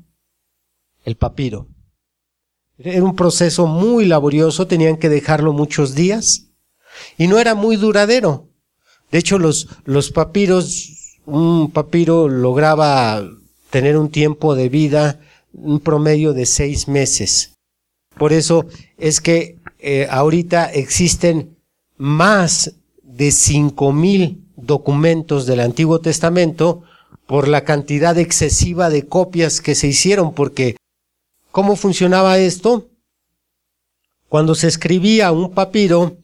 el 1.05 1.15
papiro. 1.15 1.67
Era 2.77 3.03
un 3.03 3.15
proceso 3.15 3.67
muy 3.67 4.05
laborioso, 4.05 4.67
tenían 4.67 4.97
que 4.97 5.09
dejarlo 5.09 5.53
muchos 5.53 5.93
días 5.93 6.47
y 7.17 7.27
no 7.27 7.37
era 7.37 7.55
muy 7.55 7.75
duradero. 7.75 8.47
De 9.11 9.19
hecho, 9.19 9.37
los, 9.37 9.67
los 9.85 10.11
papiros, 10.11 11.19
un 11.25 11.71
papiro 11.71 12.27
lograba 12.27 13.23
tener 13.69 13.97
un 13.97 14.09
tiempo 14.09 14.55
de 14.55 14.69
vida, 14.69 15.19
un 15.53 15.79
promedio 15.79 16.33
de 16.33 16.45
seis 16.45 16.87
meses. 16.87 17.53
Por 18.17 18.33
eso 18.33 18.65
es 18.97 19.21
que 19.21 19.59
eh, 19.79 20.07
ahorita 20.09 20.65
existen 20.65 21.57
más 21.97 22.73
de 23.03 23.31
cinco 23.31 23.91
mil 23.91 24.43
documentos 24.55 25.45
del 25.45 25.59
Antiguo 25.59 25.99
Testamento 25.99 26.83
por 27.27 27.47
la 27.47 27.63
cantidad 27.63 28.17
excesiva 28.17 28.89
de 28.89 29.07
copias 29.07 29.61
que 29.61 29.75
se 29.75 29.87
hicieron, 29.87 30.33
porque 30.33 30.75
¿Cómo 31.53 31.75
funcionaba 31.75 32.39
esto? 32.39 32.89
Cuando 34.27 34.55
se 34.55 34.67
escribía 34.67 35.31
un 35.31 35.51
papiro, 35.51 36.17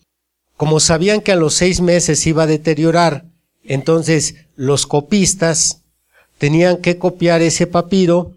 como 0.57 0.79
sabían 0.79 1.21
que 1.21 1.31
a 1.31 1.35
los 1.35 1.53
seis 1.53 1.81
meses 1.81 2.25
iba 2.25 2.43
a 2.43 2.47
deteriorar, 2.47 3.25
entonces 3.63 4.47
los 4.55 4.87
copistas 4.87 5.83
tenían 6.39 6.77
que 6.77 6.97
copiar 6.97 7.43
ese 7.43 7.67
papiro 7.67 8.31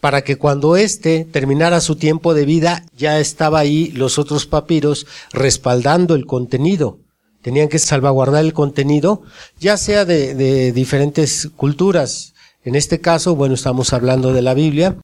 para 0.00 0.24
que 0.24 0.36
cuando 0.36 0.76
éste 0.76 1.26
terminara 1.30 1.82
su 1.82 1.96
tiempo 1.96 2.32
de 2.32 2.46
vida 2.46 2.82
ya 2.96 3.20
estaba 3.20 3.58
ahí 3.58 3.88
los 3.88 4.18
otros 4.18 4.46
papiros 4.46 5.06
respaldando 5.34 6.14
el 6.14 6.24
contenido. 6.24 6.98
Tenían 7.42 7.68
que 7.68 7.78
salvaguardar 7.78 8.42
el 8.42 8.54
contenido, 8.54 9.20
ya 9.60 9.76
sea 9.76 10.06
de, 10.06 10.34
de 10.34 10.72
diferentes 10.72 11.50
culturas. 11.56 12.32
En 12.64 12.74
este 12.74 13.02
caso, 13.02 13.36
bueno, 13.36 13.54
estamos 13.54 13.92
hablando 13.92 14.32
de 14.32 14.40
la 14.40 14.54
Biblia. 14.54 14.96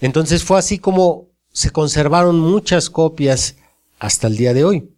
Entonces 0.00 0.44
fue 0.44 0.58
así 0.58 0.78
como 0.78 1.26
se 1.52 1.70
conservaron 1.70 2.38
muchas 2.38 2.90
copias 2.90 3.56
hasta 3.98 4.26
el 4.26 4.36
día 4.36 4.54
de 4.54 4.64
hoy. 4.64 4.90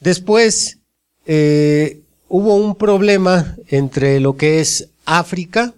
Después 0.00 0.78
eh, 1.26 2.00
hubo 2.28 2.56
un 2.56 2.76
problema 2.76 3.56
entre 3.68 4.20
lo 4.20 4.36
que 4.36 4.60
es 4.60 4.88
África 5.04 5.74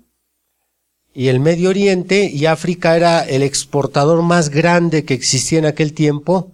y 1.15 1.29
el 1.29 1.41
Medio 1.41 1.71
Oriente, 1.71 2.31
y 2.33 2.47
África 2.47 2.97
era 2.97 3.23
el 3.23 3.43
exportador 3.43 4.23
más 4.23 4.51
grande 4.51 5.05
que 5.05 5.15
existía 5.15 5.59
en 5.59 5.67
aquel 5.67 5.93
tiempo 5.93 6.53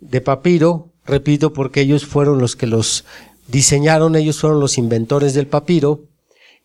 de 0.00 0.22
papiro, 0.22 0.88
repito, 1.04 1.52
porque 1.52 1.82
ellos 1.82 2.06
fueron 2.06 2.38
los 2.38 2.56
que 2.56 2.66
los 2.66 3.04
diseñaron, 3.48 4.16
ellos 4.16 4.40
fueron 4.40 4.58
los 4.58 4.78
inventores 4.78 5.34
del 5.34 5.46
papiro, 5.46 6.04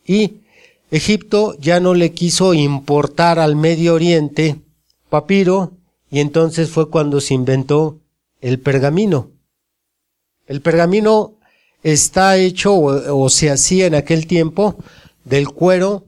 y 0.05 0.40
Egipto 0.91 1.55
ya 1.57 1.79
no 1.79 1.93
le 1.93 2.11
quiso 2.11 2.53
importar 2.53 3.39
al 3.39 3.55
Medio 3.55 3.93
Oriente 3.93 4.61
papiro, 5.09 5.71
y 6.09 6.19
entonces 6.19 6.69
fue 6.69 6.89
cuando 6.89 7.21
se 7.21 7.33
inventó 7.33 7.99
el 8.41 8.59
pergamino. 8.59 9.31
El 10.47 10.61
pergamino 10.61 11.35
está 11.83 12.37
hecho 12.37 12.75
o, 12.75 13.29
se 13.29 13.49
hacía 13.49 13.85
en 13.85 13.95
aquel 13.95 14.27
tiempo 14.27 14.75
del 15.23 15.49
cuero 15.49 16.07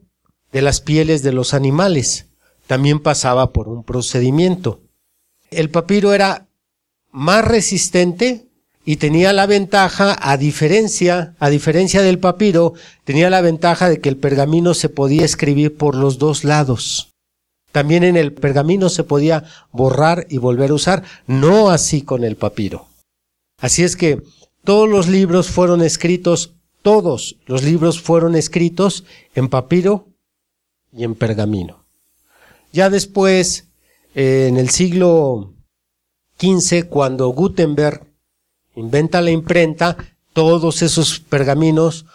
de 0.51 0.61
las 0.61 0.81
pieles 0.81 1.23
de 1.23 1.31
los 1.31 1.53
animales. 1.53 2.27
También 2.67 2.99
pasaba 2.99 3.51
por 3.51 3.69
un 3.69 3.83
procedimiento. 3.83 4.81
El 5.51 5.69
papiro 5.69 6.13
era 6.13 6.47
más 7.11 7.45
resistente 7.45 8.47
y 8.85 8.97
tenía 8.97 9.31
la 9.31 9.45
ventaja, 9.45 10.17
a 10.19 10.37
diferencia, 10.37 11.35
a 11.39 11.49
diferencia 11.49 12.01
del 12.01 12.19
papiro, 12.19 12.73
tenía 13.05 13.29
la 13.29 13.41
ventaja 13.41 13.89
de 13.89 14.01
que 14.01 14.09
el 14.09 14.17
pergamino 14.17 14.73
se 14.73 14.89
podía 14.89 15.23
escribir 15.23 15.77
por 15.77 15.95
los 15.95 16.17
dos 16.17 16.43
lados. 16.43 17.13
También 17.71 18.03
en 18.03 18.17
el 18.17 18.33
pergamino 18.33 18.89
se 18.89 19.03
podía 19.03 19.45
borrar 19.71 20.27
y 20.29 20.37
volver 20.37 20.71
a 20.71 20.75
usar, 20.75 21.03
no 21.27 21.69
así 21.69 22.01
con 22.01 22.23
el 22.23 22.35
papiro. 22.35 22.87
Así 23.57 23.83
es 23.83 23.95
que 23.95 24.21
todos 24.63 24.89
los 24.89 25.07
libros 25.07 25.49
fueron 25.49 25.81
escritos, 25.81 26.53
todos 26.81 27.37
los 27.45 27.63
libros 27.63 28.01
fueron 28.01 28.35
escritos 28.35 29.05
en 29.33 29.47
papiro 29.47 30.07
y 30.91 31.05
en 31.05 31.15
pergamino. 31.15 31.83
Ya 32.73 32.89
después, 32.89 33.69
eh, 34.13 34.47
en 34.49 34.57
el 34.57 34.69
siglo 34.69 35.53
XV, 36.39 36.89
cuando 36.89 37.29
Gutenberg 37.29 38.12
inventa 38.75 39.21
la 39.21 39.31
imprenta, 39.31 39.97
todos 40.33 40.81
esos 40.81 41.19
pergaminos 41.19 42.05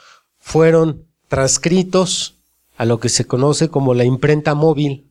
fueron 0.40 1.04
transcritos 1.28 2.34
a 2.76 2.84
lo 2.84 3.00
que 3.00 3.08
se 3.08 3.26
conoce 3.26 3.68
como 3.68 3.94
la 3.94 4.04
imprenta 4.04 4.54
móvil 4.54 5.04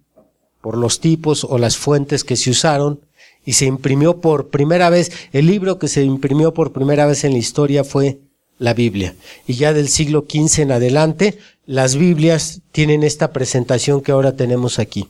por 0.62 0.78
los 0.78 1.00
tipos 1.00 1.44
o 1.44 1.58
las 1.58 1.78
fuentes 1.78 2.24
que 2.24 2.36
se 2.36 2.50
usaron 2.50 3.00
y 3.46 3.54
se 3.54 3.66
imprimió 3.66 4.20
por 4.20 4.50
primera 4.50 4.90
vez, 4.90 5.12
el 5.32 5.48
libro 5.48 5.80
que 5.80 5.88
se 5.88 6.04
imprimió 6.04 6.54
por 6.54 6.74
primera 6.74 7.06
vez 7.06 7.24
en 7.24 7.32
la 7.32 7.38
historia 7.38 7.86
fue 7.86 8.20
la 8.60 8.74
Biblia. 8.74 9.16
Y 9.48 9.54
ya 9.54 9.72
del 9.72 9.88
siglo 9.88 10.26
XV 10.30 10.64
en 10.64 10.72
adelante, 10.74 11.38
las 11.66 11.96
Biblias 11.96 12.62
tienen 12.72 13.04
esta 13.04 13.32
presentación 13.32 14.02
que 14.02 14.12
ahora 14.12 14.36
tenemos 14.36 14.80
aquí. 14.80 15.08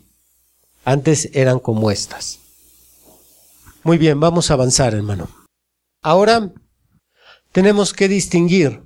Antes 0.85 1.29
eran 1.33 1.59
como 1.59 1.89
estas. 1.89 2.39
Muy 3.83 3.97
bien, 3.97 4.19
vamos 4.19 4.51
a 4.51 4.53
avanzar, 4.53 4.93
hermano. 4.93 5.46
Ahora 6.01 6.51
tenemos 7.51 7.93
que 7.93 8.07
distinguir 8.07 8.81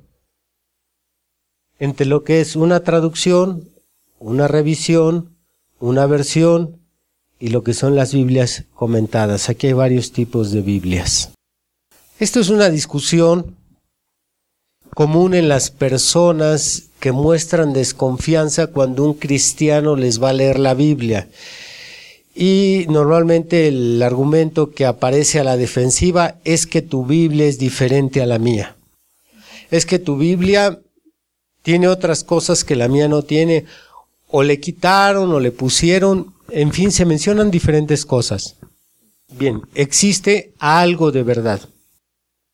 entre 1.79 2.05
lo 2.05 2.23
que 2.23 2.41
es 2.41 2.55
una 2.55 2.83
traducción, 2.83 3.69
una 4.19 4.47
revisión, 4.47 5.35
una 5.79 6.05
versión 6.05 6.79
y 7.39 7.49
lo 7.49 7.63
que 7.63 7.73
son 7.73 7.95
las 7.95 8.13
Biblias 8.13 8.65
comentadas. 8.75 9.49
Aquí 9.49 9.67
hay 9.67 9.73
varios 9.73 10.11
tipos 10.11 10.51
de 10.51 10.61
Biblias. 10.61 11.31
Esto 12.19 12.39
es 12.39 12.49
una 12.49 12.69
discusión 12.69 13.57
común 14.93 15.33
en 15.33 15.49
las 15.49 15.71
personas 15.71 16.89
que 16.99 17.11
muestran 17.11 17.73
desconfianza 17.73 18.67
cuando 18.67 19.03
un 19.03 19.15
cristiano 19.15 19.95
les 19.95 20.21
va 20.21 20.29
a 20.29 20.33
leer 20.33 20.59
la 20.59 20.75
Biblia. 20.75 21.27
Y 22.33 22.85
normalmente 22.89 23.67
el 23.67 24.01
argumento 24.01 24.71
que 24.71 24.85
aparece 24.85 25.39
a 25.39 25.43
la 25.43 25.57
defensiva 25.57 26.35
es 26.43 26.65
que 26.65 26.81
tu 26.81 27.05
Biblia 27.05 27.45
es 27.45 27.59
diferente 27.59 28.21
a 28.21 28.25
la 28.25 28.39
mía. 28.39 28.75
Es 29.69 29.85
que 29.85 29.99
tu 29.99 30.17
Biblia 30.17 30.79
tiene 31.61 31.87
otras 31.87 32.23
cosas 32.23 32.63
que 32.63 32.75
la 32.75 32.87
mía 32.87 33.07
no 33.07 33.21
tiene, 33.21 33.65
o 34.27 34.43
le 34.43 34.59
quitaron 34.59 35.31
o 35.31 35.39
le 35.39 35.51
pusieron, 35.51 36.33
en 36.49 36.71
fin, 36.71 36.91
se 36.91 37.05
mencionan 37.05 37.51
diferentes 37.51 38.05
cosas. 38.05 38.55
Bien, 39.29 39.61
existe 39.75 40.53
algo 40.59 41.11
de 41.11 41.23
verdad 41.23 41.61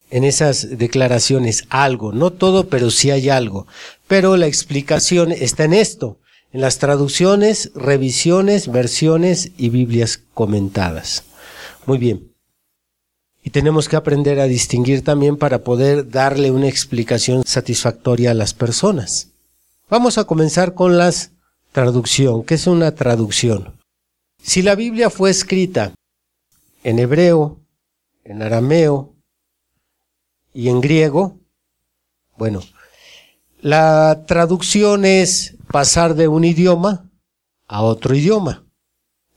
en 0.10 0.24
esas 0.24 0.78
declaraciones, 0.78 1.66
algo, 1.70 2.14
no 2.14 2.32
todo, 2.32 2.70
pero 2.70 2.92
sí 2.92 3.12
hay 3.12 3.30
algo. 3.30 3.68
Pero 4.08 4.38
la 4.38 4.48
explicación 4.48 5.32
está 5.32 5.66
en 5.66 5.74
esto, 5.74 6.18
en 6.58 6.62
las 6.62 6.80
traducciones, 6.80 7.72
revisiones, 7.76 8.72
versiones 8.72 9.52
y 9.60 9.70
Biblias 9.70 10.24
comentadas. 10.34 11.24
Muy 11.86 12.00
bien. 12.00 12.34
Y 13.44 13.52
tenemos 13.52 13.88
que 13.88 13.96
aprender 13.96 14.40
a 14.40 14.48
distinguir 14.48 15.04
también 15.04 15.38
para 15.38 15.64
poder 15.64 16.10
darle 16.10 16.50
una 16.50 16.68
explicación 16.68 17.44
satisfactoria 17.46 18.32
a 18.32 18.34
las 18.34 18.56
personas. 18.56 19.28
Vamos 19.88 20.18
a 20.18 20.24
comenzar 20.24 20.74
con 20.74 20.98
las 20.98 21.30
traducción. 21.74 22.44
¿Qué 22.44 22.56
es 22.56 22.66
una 22.66 22.96
traducción? 22.96 23.76
Si 24.42 24.64
la 24.64 24.74
Biblia 24.74 25.12
fue 25.12 25.30
escrita 25.30 25.94
en 26.84 26.98
hebreo, 26.98 27.60
en 28.24 28.42
arameo 28.42 29.14
y 30.56 30.70
en 30.70 30.82
griego, 30.82 31.38
bueno, 32.36 32.64
la 33.62 34.24
traducción 34.26 35.06
es 35.06 35.54
pasar 35.72 36.16
de 36.16 36.28
un 36.28 36.44
idioma 36.44 37.10
a 37.68 37.82
otro 37.82 38.16
idioma. 38.16 38.64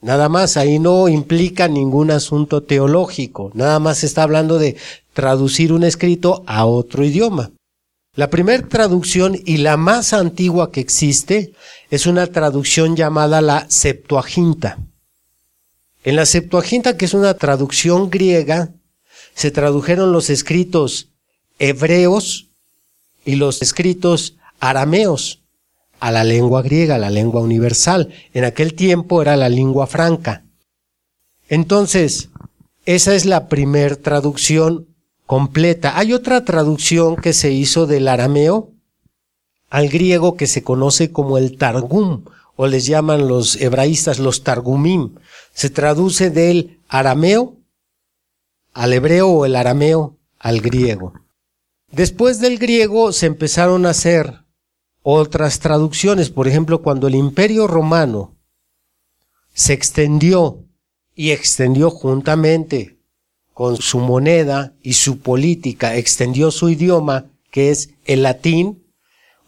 Nada 0.01 0.29
más, 0.29 0.57
ahí 0.57 0.79
no 0.79 1.09
implica 1.09 1.69
ningún 1.69 2.11
asunto 2.11 2.63
teológico, 2.63 3.51
nada 3.55 3.79
más 3.79 4.03
está 4.03 4.23
hablando 4.23 4.59
de 4.59 4.77
traducir 5.13 5.73
un 5.73 5.85
escrito 5.85 6.43
a 6.47 6.65
otro 6.65 7.05
idioma. 7.05 7.51
La 8.15 8.31
primera 8.31 8.67
traducción 8.67 9.39
y 9.45 9.59
la 9.59 9.77
más 9.77 10.13
antigua 10.13 10.73
que 10.73 10.81
existe 10.81 11.53
es 11.91 12.07
una 12.07 12.27
traducción 12.27 12.97
llamada 12.97 13.41
la 13.41 13.67
Septuaginta. 13.69 14.79
En 16.03 16.17
la 16.17 16.25
Septuaginta, 16.25 16.97
que 16.97 17.05
es 17.05 17.15
una 17.15 17.35
traducción 17.35 18.11
griega, 18.11 18.71
se 19.35 19.51
tradujeron 19.51 20.13
los 20.13 20.31
escritos 20.31 21.09
hebreos 21.59 22.49
y 23.25 23.37
los 23.37 23.61
escritos 23.61 24.37
arameos 24.61 25.41
a 26.01 26.11
la 26.11 26.25
lengua 26.25 26.63
griega, 26.63 26.99
la 26.99 27.11
lengua 27.11 27.43
universal. 27.43 28.13
En 28.33 28.45
aquel 28.45 28.75
tiempo 28.75 29.23
era 29.23 29.37
la 29.37 29.49
lengua 29.49 29.87
franca. 29.87 30.45
Entonces, 31.49 32.31
esa 32.87 33.15
es 33.15 33.27
la 33.27 33.49
primer 33.49 33.97
traducción 33.97 34.87
completa. 35.27 35.99
Hay 35.99 36.13
otra 36.13 36.45
traducción 36.45 37.17
que 37.17 37.33
se 37.33 37.53
hizo 37.53 37.87
del 37.87 38.09
arameo 38.09 38.71
al 39.69 39.89
griego 39.89 40.37
que 40.37 40.49
se 40.49 40.65
conoce 40.65 41.13
como 41.13 41.39
el 41.39 41.57
Targum, 41.57 42.25
o 42.57 42.67
les 42.67 42.87
llaman 42.87 43.29
los 43.29 43.57
hebraístas 43.57 44.19
los 44.19 44.43
Targumim. 44.43 45.15
Se 45.55 45.71
traduce 45.71 46.31
del 46.31 46.81
arameo 46.89 47.57
al 48.75 48.93
hebreo 48.93 49.29
o 49.29 49.47
el 49.47 49.57
arameo 49.57 50.17
al 50.39 50.61
griego. 50.61 51.15
Después 51.93 52.41
del 52.41 52.59
griego 52.59 53.13
se 53.13 53.27
empezaron 53.27 53.87
a 53.87 53.91
hacer 53.91 54.41
otras 55.03 55.61
traducciones. 55.61 56.31
Por 56.31 56.49
ejemplo, 56.49 56.83
cuando 56.83 57.09
el 57.09 57.15
imperio 57.15 57.67
romano 57.67 58.37
se 59.55 59.73
extendió 59.73 60.65
y 61.15 61.31
extendió 61.31 61.91
juntamente 61.91 62.99
con 63.53 63.77
su 63.77 63.99
moneda 63.99 64.73
y 64.83 64.95
su 64.95 65.19
política, 65.19 65.97
extendió 65.97 66.51
su 66.51 66.71
idioma, 66.71 67.27
que 67.51 67.71
es 67.71 67.91
el 68.05 68.23
latín, 68.23 68.85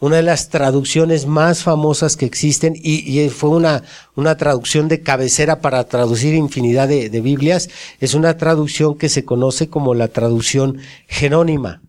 una 0.00 0.16
de 0.16 0.22
las 0.24 0.48
traducciones 0.48 1.26
más 1.26 1.62
famosas 1.62 2.16
que 2.16 2.26
existen 2.26 2.74
y, 2.74 3.28
fue 3.28 3.50
una, 3.50 3.84
una, 4.16 4.36
traducción 4.36 4.88
de 4.88 5.00
cabecera 5.00 5.60
para 5.60 5.84
traducir 5.84 6.34
infinidad 6.34 6.88
de, 6.88 7.08
de, 7.08 7.20
Biblias. 7.20 7.70
Es 8.00 8.14
una 8.14 8.36
traducción 8.36 8.98
que 8.98 9.08
se 9.08 9.24
conoce 9.24 9.68
como 9.68 9.94
la 9.94 10.08
traducción 10.08 10.78
jerónima, 11.06 11.82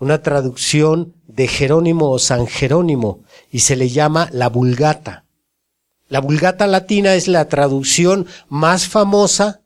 una 0.00 0.20
traducción 0.20 1.14
de 1.38 1.46
Jerónimo 1.46 2.10
o 2.10 2.18
San 2.18 2.48
Jerónimo 2.48 3.20
y 3.52 3.60
se 3.60 3.76
le 3.76 3.88
llama 3.88 4.28
la 4.32 4.48
Vulgata. 4.48 5.24
La 6.08 6.20
Vulgata 6.20 6.66
latina 6.66 7.14
es 7.14 7.28
la 7.28 7.48
traducción 7.48 8.26
más 8.48 8.88
famosa 8.88 9.60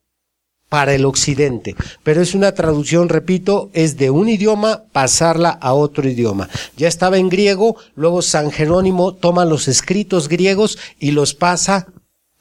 para 0.68 0.92
el 0.92 1.06
occidente. 1.06 1.74
Pero 2.02 2.20
es 2.20 2.34
una 2.34 2.52
traducción, 2.52 3.08
repito, 3.08 3.70
es 3.72 3.96
de 3.96 4.10
un 4.10 4.28
idioma 4.28 4.82
pasarla 4.92 5.48
a 5.48 5.72
otro 5.72 6.06
idioma. 6.06 6.50
Ya 6.76 6.88
estaba 6.88 7.16
en 7.16 7.30
griego, 7.30 7.76
luego 7.94 8.20
San 8.20 8.50
Jerónimo 8.50 9.14
toma 9.14 9.46
los 9.46 9.66
escritos 9.66 10.28
griegos 10.28 10.78
y 10.98 11.12
los 11.12 11.32
pasa 11.32 11.86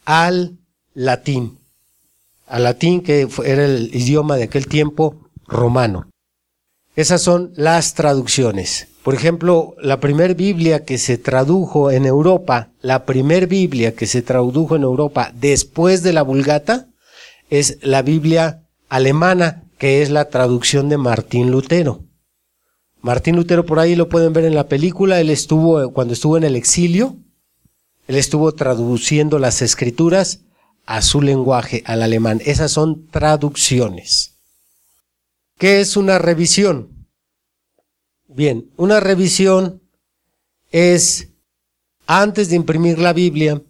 al 0.04 0.58
latín. 0.94 1.58
Al 2.48 2.64
latín 2.64 3.02
que 3.02 3.30
era 3.46 3.64
el 3.64 3.96
idioma 3.96 4.36
de 4.36 4.44
aquel 4.44 4.68
tiempo 4.68 5.16
romano. 5.48 6.08
Esas 6.98 7.22
son 7.22 7.54
las 7.56 7.94
traducciones. 7.94 8.91
Por 9.04 9.16
ejemplo, 9.16 9.76
la 9.82 10.00
primer 10.00 10.36
Biblia 10.36 10.86
que 10.86 11.00
se 11.00 11.18
tradujo 11.18 11.90
en 11.90 12.06
Europa, 12.06 12.72
la 12.82 13.06
primer 13.06 13.48
Biblia 13.48 13.96
que 13.96 14.06
se 14.06 14.22
tradujo 14.22 14.76
en 14.76 14.84
Europa 14.84 15.32
después 15.36 16.04
de 16.04 16.14
la 16.14 16.22
Vulgata, 16.22 16.88
es 17.50 17.80
la 17.82 18.04
Biblia 18.04 18.64
alemana, 18.90 19.64
que 19.80 20.04
es 20.04 20.12
la 20.12 20.26
traducción 20.26 20.88
de 20.88 20.98
Martín 20.98 21.50
Lutero. 21.50 22.04
Martín 23.02 23.36
Lutero 23.36 23.66
por 23.66 23.80
ahí 23.80 23.96
lo 23.96 24.08
pueden 24.08 24.34
ver 24.34 24.46
en 24.46 24.54
la 24.54 24.68
película, 24.68 25.20
él 25.20 25.32
estuvo, 25.32 25.92
cuando 25.92 26.14
estuvo 26.14 26.38
en 26.38 26.44
el 26.44 26.56
exilio, 26.56 27.18
él 28.08 28.16
estuvo 28.16 28.52
traduciendo 28.54 29.40
las 29.40 29.64
escrituras 29.64 30.42
a 30.86 31.02
su 31.02 31.22
lenguaje, 31.22 31.82
al 31.86 32.04
alemán. 32.04 32.42
Esas 32.46 32.72
son 32.72 33.08
traducciones. 33.08 34.36
¿Qué 35.58 35.82
es 35.82 35.98
una 35.98 36.20
revisión? 36.20 37.01
Bien, 38.34 38.72
una 38.78 39.02
revisión 39.02 39.82
es 40.72 41.28
antes 42.08 42.50
de 42.50 42.56
imprimir 42.56 42.98
la 42.98 43.12
Biblia, 43.12 43.62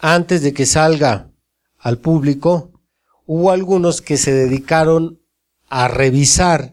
antes 0.00 0.40
de 0.40 0.54
que 0.54 0.64
salga 0.64 1.30
al 1.78 1.98
público, 1.98 2.70
hubo 3.26 3.50
algunos 3.50 4.00
que 4.00 4.16
se 4.16 4.32
dedicaron 4.32 5.20
a 5.68 5.88
revisar 5.88 6.72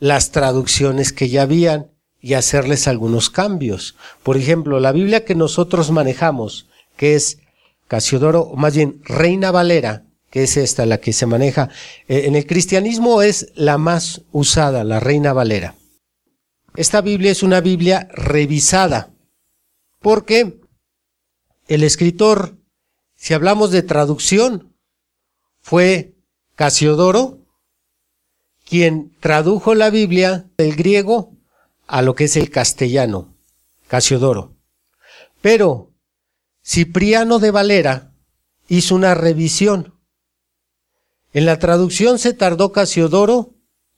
las 0.00 0.32
traducciones 0.32 1.12
que 1.12 1.28
ya 1.28 1.42
habían 1.42 1.92
y 2.20 2.34
hacerles 2.34 2.88
algunos 2.88 3.30
cambios. 3.30 3.94
Por 4.24 4.36
ejemplo, 4.36 4.80
la 4.80 4.90
Biblia 4.90 5.24
que 5.24 5.36
nosotros 5.36 5.92
manejamos, 5.92 6.66
que 6.96 7.14
es 7.14 7.38
Casiodoro, 7.86 8.52
más 8.56 8.74
bien 8.74 9.00
Reina 9.04 9.52
Valera, 9.52 10.02
que 10.30 10.42
es 10.42 10.56
esta 10.56 10.84
la 10.84 10.98
que 10.98 11.12
se 11.12 11.26
maneja, 11.26 11.70
eh, 12.08 12.24
en 12.26 12.34
el 12.34 12.44
cristianismo 12.44 13.22
es 13.22 13.52
la 13.54 13.78
más 13.78 14.22
usada, 14.32 14.82
la 14.82 14.98
Reina 14.98 15.32
Valera. 15.32 15.76
Esta 16.76 17.00
Biblia 17.00 17.32
es 17.32 17.42
una 17.42 17.62
Biblia 17.62 18.06
revisada, 18.12 19.14
porque 20.00 20.60
el 21.68 21.82
escritor, 21.82 22.58
si 23.16 23.32
hablamos 23.32 23.70
de 23.70 23.82
traducción, 23.82 24.76
fue 25.62 26.14
Casiodoro 26.54 27.38
quien 28.68 29.16
tradujo 29.20 29.74
la 29.74 29.88
Biblia 29.88 30.50
del 30.58 30.76
griego 30.76 31.32
a 31.86 32.02
lo 32.02 32.14
que 32.14 32.24
es 32.24 32.36
el 32.36 32.50
castellano, 32.50 33.34
Casiodoro. 33.88 34.54
Pero 35.40 35.94
Cipriano 36.62 37.38
de 37.38 37.52
Valera 37.52 38.12
hizo 38.68 38.94
una 38.94 39.14
revisión. 39.14 39.94
En 41.32 41.46
la 41.46 41.58
traducción 41.58 42.18
se 42.18 42.34
tardó 42.34 42.72
Casiodoro 42.72 43.54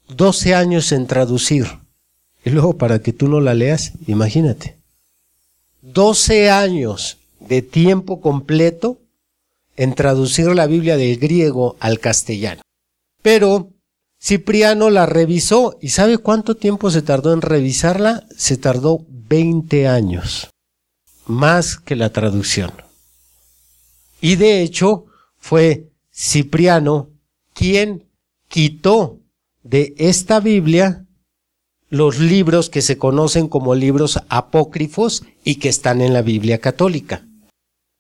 12 0.09 0.55
años 0.55 0.93
en 0.93 1.07
traducir. 1.07 1.88
Y 2.49 2.51
luego 2.51 2.79
para 2.79 3.01
que 3.01 3.13
tú 3.13 3.29
no 3.29 3.43
la 3.43 3.53
leas, 3.53 3.93
imagínate. 4.07 4.79
12 5.83 6.49
años 6.49 7.19
de 7.41 7.61
tiempo 7.61 8.23
completo 8.23 8.97
en 9.77 9.95
traducir 9.95 10.47
la 10.55 10.67
Biblia 10.67 10.97
del 10.97 11.19
griego 11.19 11.77
al 11.79 12.01
castellano. 12.01 12.63
Pero 13.21 13.69
Cipriano 14.19 14.89
la 14.89 15.05
revisó 15.05 15.77
y 15.83 15.91
¿sabe 15.91 16.17
cuánto 16.17 16.55
tiempo 16.55 16.91
se 16.91 17.03
tardó 17.03 17.35
en 17.35 17.43
revisarla? 17.43 18.25
Se 18.35 18.57
tardó 18.57 19.05
20 19.11 19.87
años, 19.87 20.49
más 21.27 21.77
que 21.77 21.97
la 21.97 22.15
traducción. 22.15 22.73
Y 24.23 24.37
de 24.37 24.63
hecho 24.63 25.05
fue 25.37 25.91
Cipriano 26.11 27.11
quien 27.53 28.05
quitó 28.49 29.19
de 29.63 29.93
esta 29.99 30.41
Biblia 30.41 31.05
los 31.91 32.19
libros 32.19 32.69
que 32.71 32.83
se 32.83 32.99
conocen 32.99 33.49
como 33.49 33.75
libros 33.75 34.21
apócrifos 34.29 35.25
y 35.45 35.57
que 35.57 35.69
están 35.69 36.01
en 36.01 36.13
la 36.13 36.23
Biblia 36.23 36.59
católica. 36.59 37.27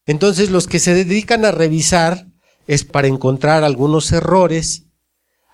Entonces 0.06 0.50
los 0.50 0.66
que 0.66 0.78
se 0.78 0.94
dedican 0.94 1.44
a 1.44 1.52
revisar 1.52 2.26
es 2.66 2.84
para 2.84 3.08
encontrar 3.08 3.64
algunos 3.64 4.12
errores, 4.12 4.84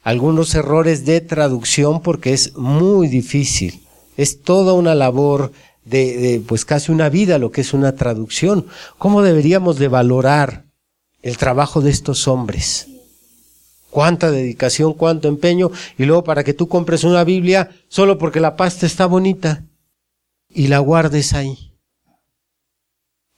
algunos 0.03 0.55
errores 0.55 1.05
de 1.05 1.20
traducción 1.20 2.01
porque 2.03 2.33
es 2.33 2.57
muy 2.57 3.09
difícil. 3.09 3.81
Es 4.16 4.42
toda 4.42 4.75
una 4.75 4.94
labor 4.94 5.53
de, 5.85 6.42
pues 6.47 6.64
casi 6.64 6.92
una 6.92 7.09
vida 7.09 7.38
lo 7.38 7.51
que 7.51 7.61
es 7.61 7.73
una 7.73 7.94
traducción. 7.94 8.66
¿Cómo 8.99 9.23
deberíamos 9.23 9.79
de 9.79 9.88
valorar 9.88 10.66
el 11.23 11.37
trabajo 11.37 11.81
de 11.81 11.90
estos 11.90 12.29
hombres? 12.29 12.88
Cuánta 13.94 14.33
dedicación, 14.33 14.94
cuánto 14.94 15.28
empeño 15.28 15.70
y 15.96 16.04
luego 16.04 16.24
para 16.24 16.42
que 16.42 16.52
tú 16.52 16.66
compres 16.66 17.04
una 17.04 17.22
Biblia 17.22 17.70
solo 17.87 18.18
porque 18.18 18.40
la 18.40 18.57
pasta 18.57 18.87
está 18.87 19.07
bonita 19.07 19.66
y 20.48 20.66
la 20.66 20.80
guardes 20.80 21.33
ahí. 21.33 21.76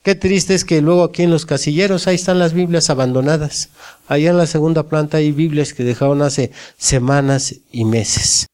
Qué 0.03 0.15
triste 0.15 0.55
es 0.55 0.65
que 0.65 0.81
luego 0.81 1.05
aquí 1.05 1.25
en 1.25 1.31
los 1.31 1.45
casilleros 1.45 2.07
ahí 2.07 2.15
están 2.15 2.39
las 2.39 2.55
Biblias 2.55 2.89
abandonadas. 2.89 3.69
Allá 4.09 4.31
en 4.31 4.39
la 4.39 4.47
segunda 4.47 4.85
planta 4.85 5.19
hay 5.19 5.31
Biblias 5.31 5.75
que 5.75 5.85
dejaron 5.85 6.23
hace 6.23 6.53
semanas 6.79 7.57
y 7.71 7.85
meses. 7.85 8.47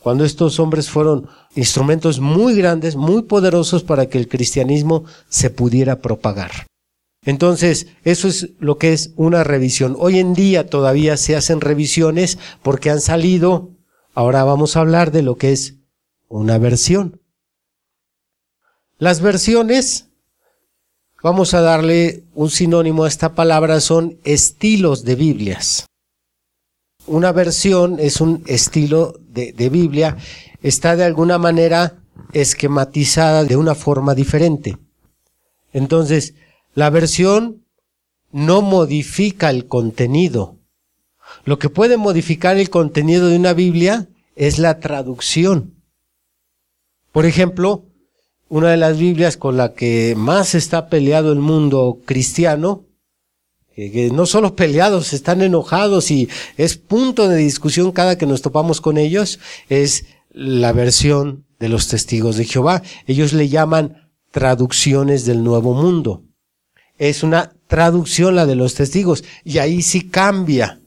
Cuando 0.00 0.24
estos 0.24 0.58
hombres 0.58 0.88
fueron 0.88 1.28
instrumentos 1.54 2.18
muy 2.18 2.56
grandes, 2.56 2.96
muy 2.96 3.20
poderosos 3.20 3.82
para 3.82 4.06
que 4.06 4.16
el 4.16 4.26
cristianismo 4.26 5.04
se 5.28 5.50
pudiera 5.50 6.00
propagar. 6.00 6.66
Entonces, 7.26 7.88
eso 8.04 8.28
es 8.28 8.50
lo 8.60 8.78
que 8.78 8.92
es 8.92 9.10
una 9.16 9.42
revisión. 9.42 9.96
Hoy 9.98 10.20
en 10.20 10.32
día 10.32 10.68
todavía 10.68 11.16
se 11.16 11.34
hacen 11.34 11.60
revisiones 11.60 12.38
porque 12.62 12.88
han 12.88 13.00
salido, 13.00 13.72
ahora 14.14 14.44
vamos 14.44 14.76
a 14.76 14.80
hablar 14.80 15.10
de 15.10 15.22
lo 15.22 15.36
que 15.36 15.52
es 15.52 15.74
una 16.28 16.56
versión. 16.58 17.20
Las 18.98 19.20
versiones 19.20 20.06
vamos 21.20 21.52
a 21.52 21.62
darle 21.62 22.22
un 22.36 22.48
sinónimo 22.48 23.04
a 23.04 23.08
esta 23.08 23.34
palabra, 23.34 23.80
son 23.80 24.18
estilos 24.22 25.04
de 25.04 25.16
Biblias. 25.16 25.86
Una 27.08 27.32
versión 27.32 27.98
es 27.98 28.20
un 28.20 28.44
estilo 28.46 29.18
de, 29.28 29.52
de, 29.52 29.68
Biblia, 29.68 30.16
está 30.62 30.94
de 30.94 31.04
alguna 31.04 31.38
manera 31.38 31.98
esquematizada 32.32 33.42
de 33.42 33.56
una 33.56 33.74
forma 33.74 34.14
diferente. 34.14 34.78
Entonces, 35.72 36.34
la 36.76 36.90
versión 36.90 37.64
no 38.32 38.60
modifica 38.60 39.48
el 39.48 39.66
contenido. 39.66 40.58
Lo 41.46 41.58
que 41.58 41.70
puede 41.70 41.96
modificar 41.96 42.58
el 42.58 42.68
contenido 42.68 43.28
de 43.28 43.36
una 43.36 43.54
Biblia 43.54 44.08
es 44.36 44.58
la 44.58 44.78
traducción. 44.78 45.74
Por 47.12 47.24
ejemplo, 47.24 47.86
una 48.50 48.70
de 48.70 48.76
las 48.76 48.98
Biblias 48.98 49.38
con 49.38 49.56
la 49.56 49.72
que 49.72 50.14
más 50.18 50.54
está 50.54 50.90
peleado 50.90 51.32
el 51.32 51.38
mundo 51.38 52.00
cristiano, 52.04 52.84
que 53.74 54.10
no 54.12 54.26
solo 54.26 54.54
peleados, 54.54 55.14
están 55.14 55.40
enojados 55.40 56.10
y 56.10 56.28
es 56.58 56.76
punto 56.76 57.26
de 57.26 57.38
discusión 57.38 57.90
cada 57.90 58.18
que 58.18 58.26
nos 58.26 58.42
topamos 58.42 58.82
con 58.82 58.98
ellos, 58.98 59.40
es 59.70 60.04
la 60.30 60.72
versión 60.72 61.46
de 61.58 61.70
los 61.70 61.88
testigos 61.88 62.36
de 62.36 62.44
Jehová. 62.44 62.82
Ellos 63.06 63.32
le 63.32 63.48
llaman 63.48 64.10
traducciones 64.30 65.24
del 65.24 65.42
Nuevo 65.42 65.72
Mundo. 65.72 66.25
Es 66.98 67.22
una 67.22 67.52
traducción 67.66 68.34
la 68.34 68.46
de 68.46 68.56
los 68.56 68.74
testigos 68.74 69.24
y 69.44 69.58
ahí 69.58 69.82
sí 69.82 70.08
cambia. 70.08 70.80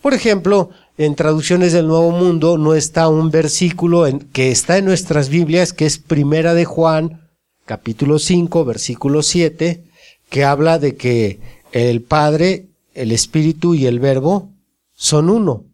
Por 0.00 0.14
ejemplo, 0.14 0.70
en 0.96 1.14
traducciones 1.14 1.72
del 1.72 1.86
Nuevo 1.86 2.10
Mundo 2.10 2.58
no 2.58 2.74
está 2.74 3.08
un 3.08 3.30
versículo 3.30 4.04
que 4.32 4.50
está 4.50 4.78
en 4.78 4.84
nuestras 4.84 5.28
Biblias, 5.28 5.72
que 5.72 5.86
es 5.86 5.98
Primera 5.98 6.54
de 6.54 6.64
Juan, 6.64 7.28
capítulo 7.64 8.18
5, 8.18 8.64
versículo 8.64 9.22
7, 9.22 9.84
que 10.28 10.44
habla 10.44 10.78
de 10.78 10.96
que 10.96 11.40
el 11.72 12.02
Padre, 12.02 12.66
el 12.94 13.12
Espíritu 13.12 13.74
y 13.74 13.86
el 13.86 14.00
Verbo 14.00 14.50
son 14.94 15.30
uno. 15.30 15.64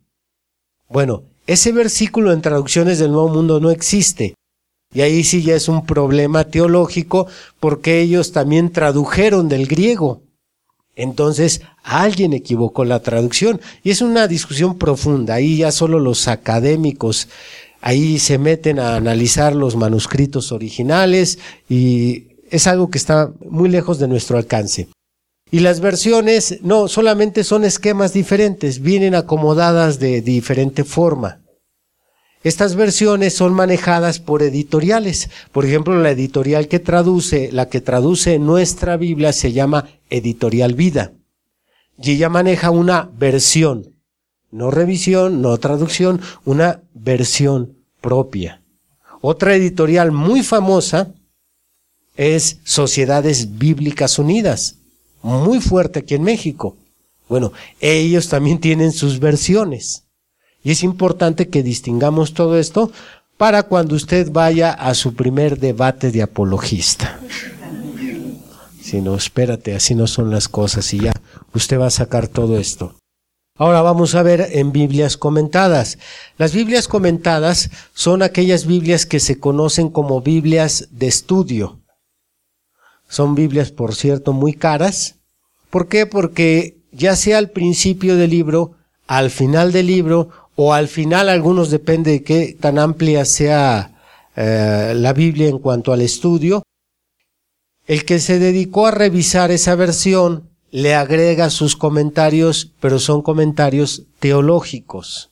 Bueno, 0.88 1.22
ese 1.46 1.72
versículo 1.72 2.32
en 2.32 2.42
traducciones 2.42 2.98
del 2.98 3.12
Nuevo 3.12 3.28
Mundo 3.28 3.60
no 3.60 3.70
existe. 3.70 4.34
Y 4.94 5.02
ahí 5.02 5.24
sí 5.24 5.42
ya 5.42 5.56
es 5.56 5.68
un 5.68 5.84
problema 5.84 6.44
teológico 6.44 7.26
porque 7.60 8.00
ellos 8.00 8.32
también 8.32 8.70
tradujeron 8.70 9.48
del 9.48 9.66
griego. 9.66 10.22
Entonces, 10.96 11.62
alguien 11.82 12.32
equivocó 12.32 12.84
la 12.84 13.00
traducción. 13.00 13.60
Y 13.82 13.90
es 13.90 14.00
una 14.00 14.28
discusión 14.28 14.78
profunda. 14.78 15.34
Ahí 15.34 15.58
ya 15.58 15.72
solo 15.72 15.98
los 15.98 16.28
académicos 16.28 17.28
ahí 17.84 18.18
se 18.18 18.38
meten 18.38 18.78
a 18.78 18.96
analizar 18.96 19.54
los 19.54 19.76
manuscritos 19.76 20.52
originales 20.52 21.38
y 21.68 22.28
es 22.50 22.66
algo 22.66 22.88
que 22.88 22.96
está 22.96 23.30
muy 23.46 23.68
lejos 23.68 23.98
de 23.98 24.08
nuestro 24.08 24.38
alcance. 24.38 24.88
Y 25.50 25.60
las 25.60 25.80
versiones 25.80 26.60
no 26.62 26.88
solamente 26.88 27.44
son 27.44 27.62
esquemas 27.62 28.14
diferentes, 28.14 28.80
vienen 28.80 29.14
acomodadas 29.14 29.98
de 29.98 30.22
diferente 30.22 30.82
forma. 30.82 31.43
Estas 32.44 32.76
versiones 32.76 33.34
son 33.34 33.54
manejadas 33.54 34.20
por 34.20 34.42
editoriales. 34.42 35.30
Por 35.50 35.64
ejemplo, 35.64 35.98
la 35.98 36.10
editorial 36.10 36.68
que 36.68 36.78
traduce, 36.78 37.50
la 37.50 37.70
que 37.70 37.80
traduce 37.80 38.38
nuestra 38.38 38.98
Biblia 38.98 39.32
se 39.32 39.52
llama 39.52 39.88
Editorial 40.10 40.74
Vida. 40.74 41.12
Y 41.96 42.12
ella 42.12 42.28
maneja 42.28 42.70
una 42.70 43.10
versión, 43.18 43.96
no 44.50 44.70
revisión, 44.70 45.40
no 45.40 45.56
traducción, 45.56 46.20
una 46.44 46.82
versión 46.92 47.78
propia. 48.02 48.60
Otra 49.22 49.54
editorial 49.54 50.12
muy 50.12 50.42
famosa 50.42 51.14
es 52.14 52.58
Sociedades 52.62 53.56
Bíblicas 53.56 54.18
Unidas, 54.18 54.76
muy 55.22 55.62
fuerte 55.62 56.00
aquí 56.00 56.14
en 56.14 56.24
México. 56.24 56.76
Bueno, 57.26 57.54
ellos 57.80 58.28
también 58.28 58.60
tienen 58.60 58.92
sus 58.92 59.18
versiones. 59.18 60.04
Y 60.64 60.72
es 60.72 60.82
importante 60.82 61.48
que 61.48 61.62
distingamos 61.62 62.32
todo 62.32 62.58
esto 62.58 62.90
para 63.36 63.64
cuando 63.64 63.94
usted 63.94 64.32
vaya 64.32 64.72
a 64.72 64.94
su 64.94 65.14
primer 65.14 65.60
debate 65.60 66.10
de 66.10 66.22
apologista. 66.22 67.20
Si 68.80 69.00
no, 69.00 69.14
espérate, 69.14 69.74
así 69.74 69.94
no 69.94 70.06
son 70.06 70.30
las 70.30 70.48
cosas 70.48 70.92
y 70.94 71.00
ya 71.00 71.12
usted 71.52 71.78
va 71.78 71.86
a 71.86 71.90
sacar 71.90 72.28
todo 72.28 72.58
esto. 72.58 72.96
Ahora 73.56 73.82
vamos 73.82 74.14
a 74.14 74.22
ver 74.22 74.48
en 74.52 74.72
Biblias 74.72 75.16
comentadas. 75.16 75.98
Las 76.38 76.54
Biblias 76.54 76.88
comentadas 76.88 77.70
son 77.92 78.22
aquellas 78.22 78.66
Biblias 78.66 79.06
que 79.06 79.20
se 79.20 79.38
conocen 79.38 79.90
como 79.90 80.22
Biblias 80.22 80.88
de 80.90 81.06
estudio. 81.06 81.78
Son 83.08 83.34
Biblias, 83.34 83.70
por 83.70 83.94
cierto, 83.94 84.32
muy 84.32 84.54
caras. 84.54 85.16
¿Por 85.70 85.88
qué? 85.88 86.06
Porque 86.06 86.78
ya 86.90 87.16
sea 87.16 87.38
al 87.38 87.50
principio 87.50 88.16
del 88.16 88.30
libro, 88.30 88.72
al 89.06 89.30
final 89.30 89.70
del 89.70 89.86
libro 89.86 90.30
o 90.56 90.72
al 90.72 90.88
final, 90.88 91.28
algunos 91.28 91.70
depende 91.70 92.12
de 92.12 92.22
qué 92.22 92.56
tan 92.58 92.78
amplia 92.78 93.24
sea 93.24 93.94
eh, 94.36 94.92
la 94.96 95.12
Biblia 95.12 95.48
en 95.48 95.58
cuanto 95.58 95.92
al 95.92 96.00
estudio, 96.00 96.62
el 97.86 98.04
que 98.04 98.18
se 98.18 98.38
dedicó 98.38 98.86
a 98.86 98.92
revisar 98.92 99.50
esa 99.50 99.74
versión 99.74 100.48
le 100.70 100.94
agrega 100.94 101.50
sus 101.50 101.76
comentarios, 101.76 102.72
pero 102.80 102.98
son 102.98 103.22
comentarios 103.22 104.04
teológicos. 104.18 105.30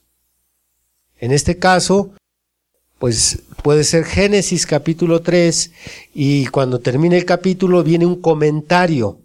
En 1.19 1.31
este 1.31 1.57
caso, 1.57 2.11
pues 2.99 3.43
puede 3.61 3.83
ser 3.83 4.05
Génesis 4.05 4.65
capítulo 4.65 5.21
3 5.21 5.71
y 6.13 6.45
cuando 6.47 6.79
termine 6.79 7.17
el 7.17 7.25
capítulo 7.25 7.83
viene 7.83 8.05
un 8.05 8.21
comentario 8.21 9.19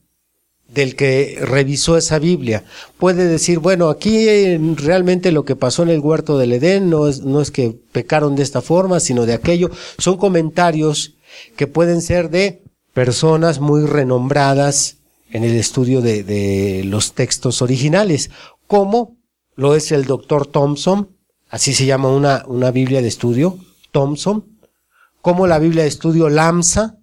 del 0.69 0.95
que 0.97 1.39
revisó 1.41 1.97
esa 1.97 2.19
Biblia. 2.19 2.65
Puede 2.99 3.27
decir, 3.27 3.59
bueno, 3.59 3.89
aquí 3.89 4.57
realmente 4.77 5.33
lo 5.33 5.45
que 5.45 5.57
pasó 5.57 5.83
en 5.83 5.89
el 5.89 6.01
huerto 6.01 6.39
del 6.39 6.53
Edén 6.53 6.91
no 6.91 7.09
es, 7.09 7.23
no 7.23 7.41
es 7.41 7.51
que 7.51 7.75
pecaron 7.93 8.37
de 8.37 8.43
esta 8.43 8.61
forma, 8.61 9.01
sino 9.01 9.27
de 9.27 9.33
aquello. 9.33 9.71
Son 9.97 10.19
comentarios 10.19 11.15
que 11.57 11.67
pueden 11.67 12.03
ser 12.03 12.31
de 12.31 12.63
personas 12.93 13.61
muy 13.61 13.87
renombradas 13.87 14.99
en 15.31 15.45
el 15.45 15.57
estudio 15.57 16.01
de, 16.01 16.23
de 16.23 16.85
los 16.85 17.13
textos 17.13 17.63
originales, 17.63 18.31
como 18.67 19.17
lo 19.57 19.75
es 19.75 19.93
el 19.93 20.05
doctor 20.05 20.47
Thompson, 20.47 21.11
así 21.51 21.75
se 21.75 21.87
llama 21.87 22.11
una, 22.11 22.45
una 22.47 22.71
Biblia 22.71 23.03
de 23.03 23.09
estudio, 23.09 23.59
Thompson, 23.91 24.45
como 25.21 25.47
la 25.47 25.59
Biblia 25.59 25.83
de 25.83 25.89
estudio 25.89 26.29
Lamsa, 26.29 26.99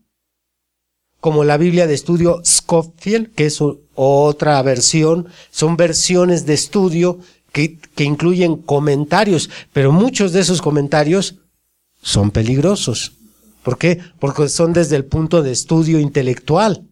como 1.25 1.43
la 1.43 1.57
Biblia 1.57 1.88
de 1.88 1.95
estudio 1.95 2.39
Scofield, 2.45 3.33
que 3.33 3.47
es 3.47 3.59
otra 3.95 4.61
versión, 4.61 5.27
son 5.49 5.75
versiones 5.75 6.45
de 6.45 6.53
estudio 6.53 7.17
que, 7.51 7.79
que 7.79 8.03
incluyen 8.03 8.57
comentarios, 8.57 9.49
pero 9.73 9.91
muchos 9.91 10.33
de 10.33 10.41
esos 10.41 10.61
comentarios 10.61 11.38
son 11.99 12.29
peligrosos. 12.29 13.13
¿Por 13.63 13.79
qué? 13.79 14.01
Porque 14.19 14.49
son 14.49 14.71
desde 14.71 14.97
el 14.97 15.05
punto 15.05 15.41
de 15.41 15.51
estudio 15.51 15.99
intelectual. 15.99 16.83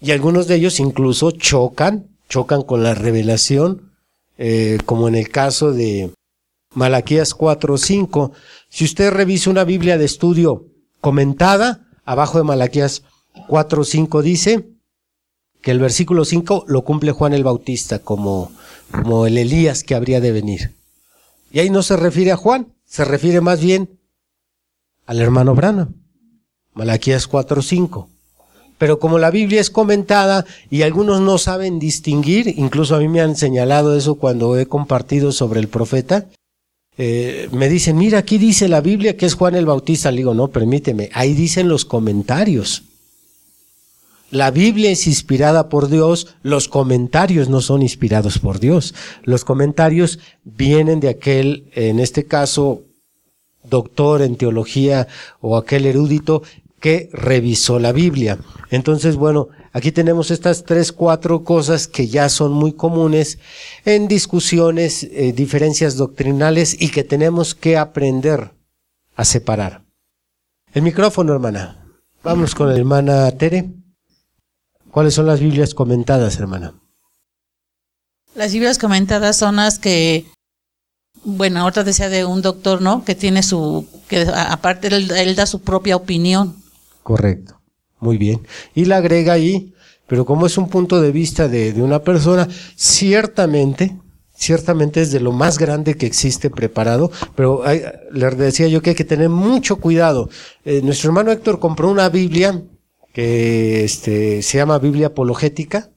Y 0.00 0.10
algunos 0.10 0.48
de 0.48 0.56
ellos 0.56 0.80
incluso 0.80 1.30
chocan, 1.30 2.08
chocan 2.28 2.62
con 2.62 2.82
la 2.82 2.94
revelación, 2.94 3.92
eh, 4.36 4.78
como 4.84 5.06
en 5.06 5.14
el 5.14 5.28
caso 5.28 5.72
de 5.72 6.10
Malaquías 6.74 7.36
4.5. 7.36 8.32
Si 8.68 8.84
usted 8.84 9.12
revisa 9.12 9.48
una 9.48 9.62
Biblia 9.62 9.96
de 9.96 10.06
estudio 10.06 10.66
comentada, 11.00 11.86
abajo 12.04 12.38
de 12.38 12.42
Malaquías 12.44 13.04
4.5 13.48 14.22
dice 14.22 14.66
que 15.62 15.70
el 15.70 15.78
versículo 15.78 16.24
5 16.24 16.64
lo 16.68 16.84
cumple 16.84 17.12
Juan 17.12 17.34
el 17.34 17.44
Bautista 17.44 17.98
como, 17.98 18.52
como 18.90 19.26
el 19.26 19.38
Elías 19.38 19.82
que 19.82 19.94
habría 19.94 20.20
de 20.20 20.32
venir. 20.32 20.74
Y 21.50 21.60
ahí 21.60 21.70
no 21.70 21.82
se 21.82 21.96
refiere 21.96 22.32
a 22.32 22.36
Juan, 22.36 22.72
se 22.84 23.04
refiere 23.04 23.40
más 23.40 23.60
bien 23.60 23.98
al 25.06 25.20
hermano 25.20 25.54
Brana. 25.54 25.88
Malaquías 26.74 27.28
4.5. 27.28 28.06
Pero 28.78 29.00
como 29.00 29.18
la 29.18 29.32
Biblia 29.32 29.60
es 29.60 29.70
comentada 29.70 30.46
y 30.70 30.82
algunos 30.82 31.20
no 31.20 31.38
saben 31.38 31.80
distinguir, 31.80 32.54
incluso 32.56 32.94
a 32.94 33.00
mí 33.00 33.08
me 33.08 33.20
han 33.20 33.34
señalado 33.34 33.96
eso 33.96 34.14
cuando 34.14 34.56
he 34.56 34.66
compartido 34.66 35.32
sobre 35.32 35.58
el 35.58 35.66
profeta, 35.66 36.26
eh, 36.96 37.48
me 37.52 37.68
dicen, 37.68 37.96
mira, 37.96 38.18
aquí 38.18 38.38
dice 38.38 38.68
la 38.68 38.80
Biblia 38.80 39.16
que 39.16 39.26
es 39.26 39.34
Juan 39.34 39.56
el 39.56 39.66
Bautista. 39.66 40.10
Le 40.10 40.18
digo, 40.18 40.34
no, 40.34 40.48
permíteme, 40.48 41.10
ahí 41.12 41.34
dicen 41.34 41.68
los 41.68 41.84
comentarios. 41.84 42.84
La 44.30 44.50
Biblia 44.50 44.90
es 44.90 45.06
inspirada 45.06 45.70
por 45.70 45.88
Dios, 45.88 46.34
los 46.42 46.68
comentarios 46.68 47.48
no 47.48 47.62
son 47.62 47.80
inspirados 47.82 48.38
por 48.38 48.60
Dios. 48.60 48.94
Los 49.22 49.44
comentarios 49.44 50.18
vienen 50.44 51.00
de 51.00 51.08
aquel, 51.08 51.70
en 51.74 51.98
este 51.98 52.26
caso, 52.26 52.82
doctor 53.64 54.20
en 54.20 54.36
teología 54.36 55.08
o 55.40 55.56
aquel 55.56 55.86
erudito 55.86 56.42
que 56.78 57.08
revisó 57.12 57.78
la 57.78 57.92
Biblia. 57.92 58.38
Entonces, 58.70 59.16
bueno, 59.16 59.48
aquí 59.72 59.92
tenemos 59.92 60.30
estas 60.30 60.64
tres, 60.64 60.92
cuatro 60.92 61.42
cosas 61.42 61.88
que 61.88 62.06
ya 62.06 62.28
son 62.28 62.52
muy 62.52 62.72
comunes 62.72 63.38
en 63.86 64.08
discusiones, 64.08 65.04
eh, 65.04 65.32
diferencias 65.32 65.96
doctrinales 65.96 66.76
y 66.78 66.90
que 66.90 67.02
tenemos 67.02 67.54
que 67.54 67.78
aprender 67.78 68.52
a 69.16 69.24
separar. 69.24 69.84
El 70.74 70.82
micrófono, 70.82 71.32
hermana. 71.32 71.84
Vamos 72.22 72.54
con 72.54 72.68
la 72.68 72.76
hermana 72.76 73.30
Tere. 73.32 73.77
¿Cuáles 74.98 75.14
son 75.14 75.26
las 75.26 75.38
Biblias 75.38 75.74
comentadas, 75.74 76.40
hermana? 76.40 76.74
Las 78.34 78.52
Biblias 78.52 78.78
comentadas 78.78 79.36
son 79.36 79.54
las 79.54 79.78
que, 79.78 80.26
bueno, 81.22 81.64
otra 81.66 81.84
decía 81.84 82.08
de 82.08 82.24
un 82.24 82.42
doctor, 82.42 82.82
¿no? 82.82 83.04
Que 83.04 83.14
tiene 83.14 83.44
su, 83.44 83.86
que 84.08 84.22
aparte 84.22 84.88
él 84.88 85.36
da 85.36 85.46
su 85.46 85.60
propia 85.60 85.94
opinión 85.94 86.56
Correcto. 87.04 87.60
Muy 88.00 88.18
bien. 88.18 88.44
Y 88.74 88.86
la 88.86 88.96
agrega 88.96 89.34
ahí, 89.34 89.72
pero 90.08 90.26
como 90.26 90.46
es 90.46 90.58
un 90.58 90.68
punto 90.68 91.00
de 91.00 91.12
vista 91.12 91.46
de, 91.46 91.80
una 91.80 92.02
persona, 92.02 92.48
ciertamente, 92.74 93.96
ciertamente 94.34 95.02
es 95.02 95.12
de 95.12 95.20
lo 95.20 95.30
más 95.30 95.58
grande 95.58 95.96
que 95.96 96.06
existe 96.06 96.50
preparado, 96.50 97.12
pero 97.36 97.62
le 98.10 98.30
decía 98.30 98.66
yo 98.66 98.82
que 98.82 98.90
hay 98.90 98.96
que 98.96 99.04
tener 99.04 99.28
mucho 99.28 99.76
cuidado. 99.76 100.28
Eh, 100.64 100.80
nuestro 100.82 101.10
hermano 101.10 101.30
Héctor 101.30 101.60
compró 101.60 101.88
una 101.88 102.08
Biblia 102.08 102.60
que 103.18 103.82
este, 103.82 104.42
se 104.42 104.58
llama 104.58 104.78
Biblia 104.78 105.08
Apologética. 105.08 105.90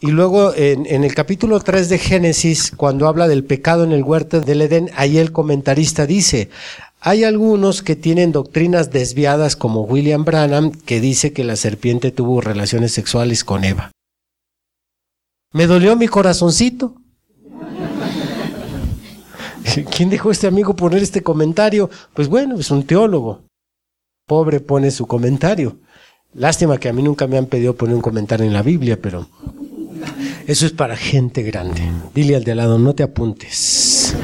Y 0.00 0.08
luego 0.08 0.52
en, 0.52 0.84
en, 0.86 1.04
el 1.04 1.14
capítulo 1.14 1.60
3 1.60 1.88
de 1.88 1.98
Génesis, 1.98 2.72
cuando 2.76 3.06
habla 3.06 3.28
del 3.28 3.44
pecado 3.44 3.84
en 3.84 3.92
el 3.92 4.02
huerto 4.02 4.40
del 4.40 4.62
Edén, 4.62 4.90
ahí 4.96 5.18
el 5.18 5.30
comentarista 5.30 6.04
dice, 6.04 6.50
hay 6.98 7.22
algunos 7.22 7.82
que 7.82 7.94
tienen 7.94 8.32
doctrinas 8.32 8.90
desviadas 8.90 9.54
como 9.54 9.82
William 9.82 10.24
Branham 10.24 10.72
que 10.72 11.00
dice 11.00 11.32
que 11.32 11.44
la 11.44 11.54
serpiente 11.54 12.10
tuvo 12.10 12.40
relaciones 12.40 12.90
sexuales 12.90 13.44
con 13.44 13.62
Eva. 13.62 13.92
Me 15.52 15.68
dolió 15.68 15.94
mi 15.94 16.08
corazoncito. 16.08 16.96
¿Quién 19.96 20.10
dejó 20.10 20.32
este 20.32 20.48
amigo 20.48 20.74
poner 20.74 21.04
este 21.04 21.22
comentario? 21.22 21.88
Pues 22.12 22.26
bueno, 22.26 22.58
es 22.58 22.72
un 22.72 22.84
teólogo. 22.84 23.45
Pobre 24.26 24.58
pone 24.58 24.90
su 24.90 25.06
comentario. 25.06 25.78
Lástima 26.34 26.78
que 26.78 26.88
a 26.88 26.92
mí 26.92 27.00
nunca 27.00 27.28
me 27.28 27.38
han 27.38 27.46
pedido 27.46 27.76
poner 27.76 27.94
un 27.94 28.02
comentario 28.02 28.44
en 28.44 28.52
la 28.52 28.62
Biblia, 28.62 29.00
pero 29.00 29.28
eso 30.48 30.66
es 30.66 30.72
para 30.72 30.96
gente 30.96 31.44
grande. 31.44 31.82
Dile 32.12 32.34
al 32.34 32.42
de 32.42 32.56
lado, 32.56 32.76
no 32.76 32.92
te 32.92 33.04
apuntes. 33.04 34.16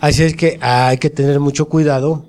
Así 0.00 0.24
es 0.24 0.34
que 0.34 0.58
hay 0.60 0.98
que 0.98 1.10
tener 1.10 1.38
mucho 1.38 1.68
cuidado 1.68 2.28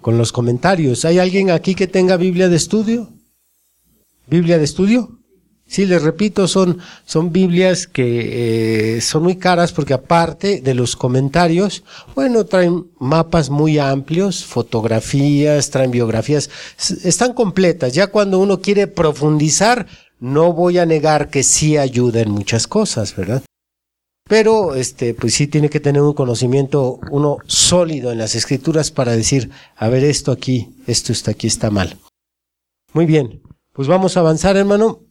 con 0.00 0.18
los 0.18 0.32
comentarios. 0.32 1.04
¿Hay 1.04 1.20
alguien 1.20 1.52
aquí 1.52 1.76
que 1.76 1.86
tenga 1.86 2.16
Biblia 2.16 2.48
de 2.48 2.56
estudio? 2.56 3.12
¿Biblia 4.26 4.58
de 4.58 4.64
estudio? 4.64 5.13
Sí, 5.74 5.86
les 5.86 6.00
repito, 6.00 6.46
son, 6.46 6.78
son 7.04 7.32
Biblias 7.32 7.88
que 7.88 8.94
eh, 8.96 9.00
son 9.00 9.24
muy 9.24 9.34
caras 9.34 9.72
porque 9.72 9.92
aparte 9.92 10.60
de 10.60 10.72
los 10.72 10.94
comentarios, 10.94 11.82
bueno, 12.14 12.46
traen 12.46 12.86
mapas 13.00 13.50
muy 13.50 13.80
amplios, 13.80 14.44
fotografías, 14.44 15.70
traen 15.70 15.90
biografías, 15.90 16.48
están 17.02 17.32
completas. 17.32 17.92
Ya 17.92 18.06
cuando 18.06 18.38
uno 18.38 18.60
quiere 18.60 18.86
profundizar, 18.86 19.88
no 20.20 20.52
voy 20.52 20.78
a 20.78 20.86
negar 20.86 21.28
que 21.28 21.42
sí 21.42 21.76
ayuda 21.76 22.20
en 22.20 22.30
muchas 22.30 22.68
cosas, 22.68 23.16
¿verdad? 23.16 23.42
Pero 24.28 24.76
este, 24.76 25.12
pues 25.12 25.34
sí 25.34 25.48
tiene 25.48 25.70
que 25.70 25.80
tener 25.80 26.02
un 26.02 26.14
conocimiento 26.14 27.00
uno 27.10 27.38
sólido 27.48 28.12
en 28.12 28.18
las 28.18 28.36
escrituras 28.36 28.92
para 28.92 29.16
decir, 29.16 29.50
a 29.74 29.88
ver, 29.88 30.04
esto 30.04 30.30
aquí, 30.30 30.76
esto 30.86 31.10
está 31.10 31.32
aquí, 31.32 31.48
está 31.48 31.72
mal. 31.72 31.98
Muy 32.92 33.06
bien, 33.06 33.42
pues 33.72 33.88
vamos 33.88 34.16
a 34.16 34.20
avanzar, 34.20 34.56
hermano. 34.56 35.03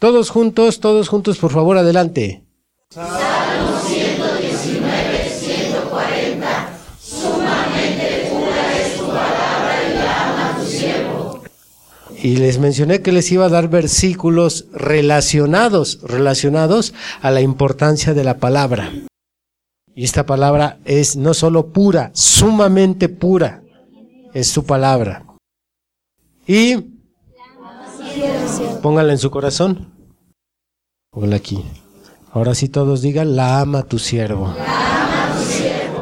Todos 0.00 0.30
juntos, 0.30 0.80
todos 0.80 1.10
juntos, 1.10 1.36
por 1.36 1.52
favor, 1.52 1.76
adelante. 1.76 2.42
Salmo 2.88 3.78
119, 3.86 5.28
140. 5.28 6.78
Sumamente 6.98 8.30
pura 8.30 8.78
es 8.78 8.96
tu 8.96 9.06
palabra 9.08 9.74
y 9.86 9.94
la 9.94 10.30
ama 10.30 10.58
tu 10.58 10.64
siervo. 10.64 11.42
Y 12.22 12.36
les 12.36 12.58
mencioné 12.58 13.02
que 13.02 13.12
les 13.12 13.30
iba 13.30 13.44
a 13.44 13.50
dar 13.50 13.68
versículos 13.68 14.68
relacionados, 14.72 16.00
relacionados 16.02 16.94
a 17.20 17.30
la 17.30 17.42
importancia 17.42 18.14
de 18.14 18.24
la 18.24 18.38
palabra. 18.38 18.90
Y 19.94 20.04
esta 20.04 20.24
palabra 20.24 20.78
es 20.86 21.16
no 21.16 21.34
solo 21.34 21.74
pura, 21.74 22.10
sumamente 22.14 23.10
pura, 23.10 23.62
es 24.32 24.48
su 24.48 24.64
palabra. 24.64 25.26
Y 26.46 27.00
Póngala 28.82 29.12
en 29.12 29.18
su 29.18 29.30
corazón. 29.30 29.89
Póngala 31.10 31.36
aquí. 31.36 31.64
Ahora 32.32 32.54
sí 32.54 32.68
todos 32.68 33.02
digan, 33.02 33.34
la 33.34 33.60
ama 33.60 33.82
tu 33.82 33.98
siervo. 33.98 34.54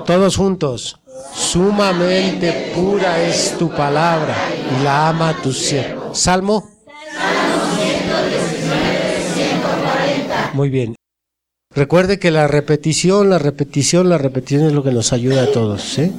Todos 0.04 0.36
juntos. 0.36 1.00
Sumamente 1.34 2.72
pura 2.74 3.22
es 3.22 3.56
tu 3.58 3.70
palabra 3.70 4.36
y 4.78 4.84
la 4.84 5.08
ama 5.08 5.34
tu 5.42 5.52
siervo. 5.52 6.14
Salmo. 6.14 6.68
Muy 10.52 10.68
bien. 10.68 10.94
Recuerde 11.74 12.18
que 12.18 12.30
la 12.30 12.46
repetición, 12.46 13.30
la 13.30 13.38
repetición, 13.38 14.10
la 14.10 14.18
repetición 14.18 14.66
es 14.66 14.72
lo 14.74 14.82
que 14.82 14.92
nos 14.92 15.14
ayuda 15.14 15.44
a 15.44 15.52
todos. 15.52 15.98
¿eh? 15.98 16.12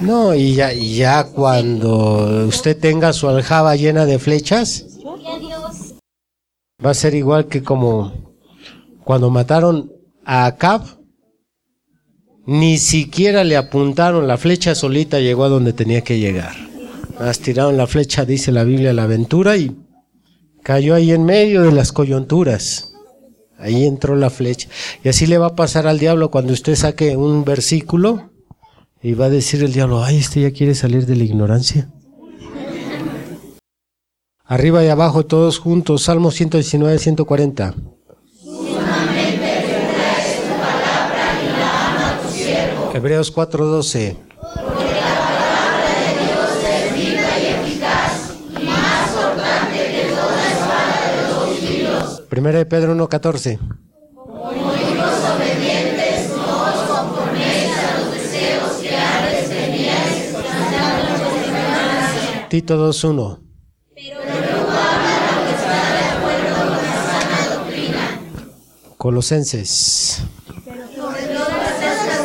No, 0.00 0.34
y 0.34 0.54
ya, 0.54 0.72
y 0.72 0.96
ya 0.96 1.24
cuando 1.24 2.46
usted 2.46 2.78
tenga 2.78 3.12
su 3.12 3.28
aljaba 3.28 3.76
llena 3.76 4.06
de 4.06 4.18
flechas, 4.18 4.86
va 6.84 6.90
a 6.90 6.94
ser 6.94 7.14
igual 7.14 7.48
que 7.48 7.62
como 7.62 8.12
cuando 9.04 9.30
mataron 9.30 9.92
a 10.24 10.46
Acab, 10.46 10.82
ni 12.46 12.78
siquiera 12.78 13.42
le 13.42 13.56
apuntaron 13.56 14.28
la 14.28 14.38
flecha 14.38 14.74
solita, 14.74 15.18
llegó 15.18 15.44
a 15.44 15.48
donde 15.48 15.72
tenía 15.72 16.02
que 16.02 16.18
llegar. 16.18 16.54
Más 17.18 17.40
tiraron 17.40 17.76
la 17.76 17.86
flecha, 17.86 18.24
dice 18.24 18.52
la 18.52 18.64
Biblia, 18.64 18.92
la 18.92 19.02
aventura 19.04 19.56
y 19.56 19.76
cayó 20.62 20.94
ahí 20.94 21.10
en 21.10 21.24
medio 21.24 21.62
de 21.62 21.72
las 21.72 21.92
coyunturas. 21.92 22.92
Ahí 23.58 23.84
entró 23.84 24.14
la 24.14 24.30
flecha. 24.30 24.68
Y 25.02 25.08
así 25.08 25.26
le 25.26 25.38
va 25.38 25.48
a 25.48 25.56
pasar 25.56 25.88
al 25.88 25.98
diablo 25.98 26.30
cuando 26.30 26.52
usted 26.52 26.76
saque 26.76 27.16
un 27.16 27.44
versículo 27.44 28.30
y 29.02 29.14
va 29.14 29.26
a 29.26 29.30
decir 29.30 29.64
el 29.64 29.72
diablo, 29.72 30.04
ay, 30.04 30.18
este 30.18 30.42
ya 30.42 30.52
quiere 30.52 30.76
salir 30.76 31.06
de 31.06 31.16
la 31.16 31.24
ignorancia. 31.24 31.90
Arriba 34.50 34.82
y 34.82 34.88
abajo, 34.88 35.26
todos 35.26 35.58
juntos, 35.58 36.04
Salmo 36.04 36.30
119, 36.30 36.98
140. 36.98 37.74
Sumamente 38.42 39.36
dura 39.36 40.16
es 40.16 40.40
tu 40.40 40.48
palabra 40.56 41.24
y 41.42 41.48
la 41.58 41.88
ama 41.88 42.22
tu 42.22 42.30
siervo. 42.30 42.90
Hebreos 42.94 43.30
4, 43.30 43.66
12. 43.66 44.16
Porque 44.40 44.54
la 44.54 45.12
palabra 45.20 45.92
de 46.00 46.12
Dios 46.24 46.48
es 46.64 46.94
viva 46.94 47.28
y 47.38 47.44
eficaz, 47.44 48.32
y 48.58 48.64
más 48.64 49.10
cortante 49.10 49.80
que 49.92 50.02
toda 50.14 50.48
espada 50.48 50.96
de 51.12 51.20
dos 51.28 51.50
filos. 51.58 52.22
Primera 52.30 52.56
de 52.56 52.64
Pedro 52.64 52.92
1, 52.92 53.06
14. 53.06 53.58
Tito 62.48 62.88
2.1 62.88 63.47
Colosenses. 68.98 70.22
Todas 70.64 71.22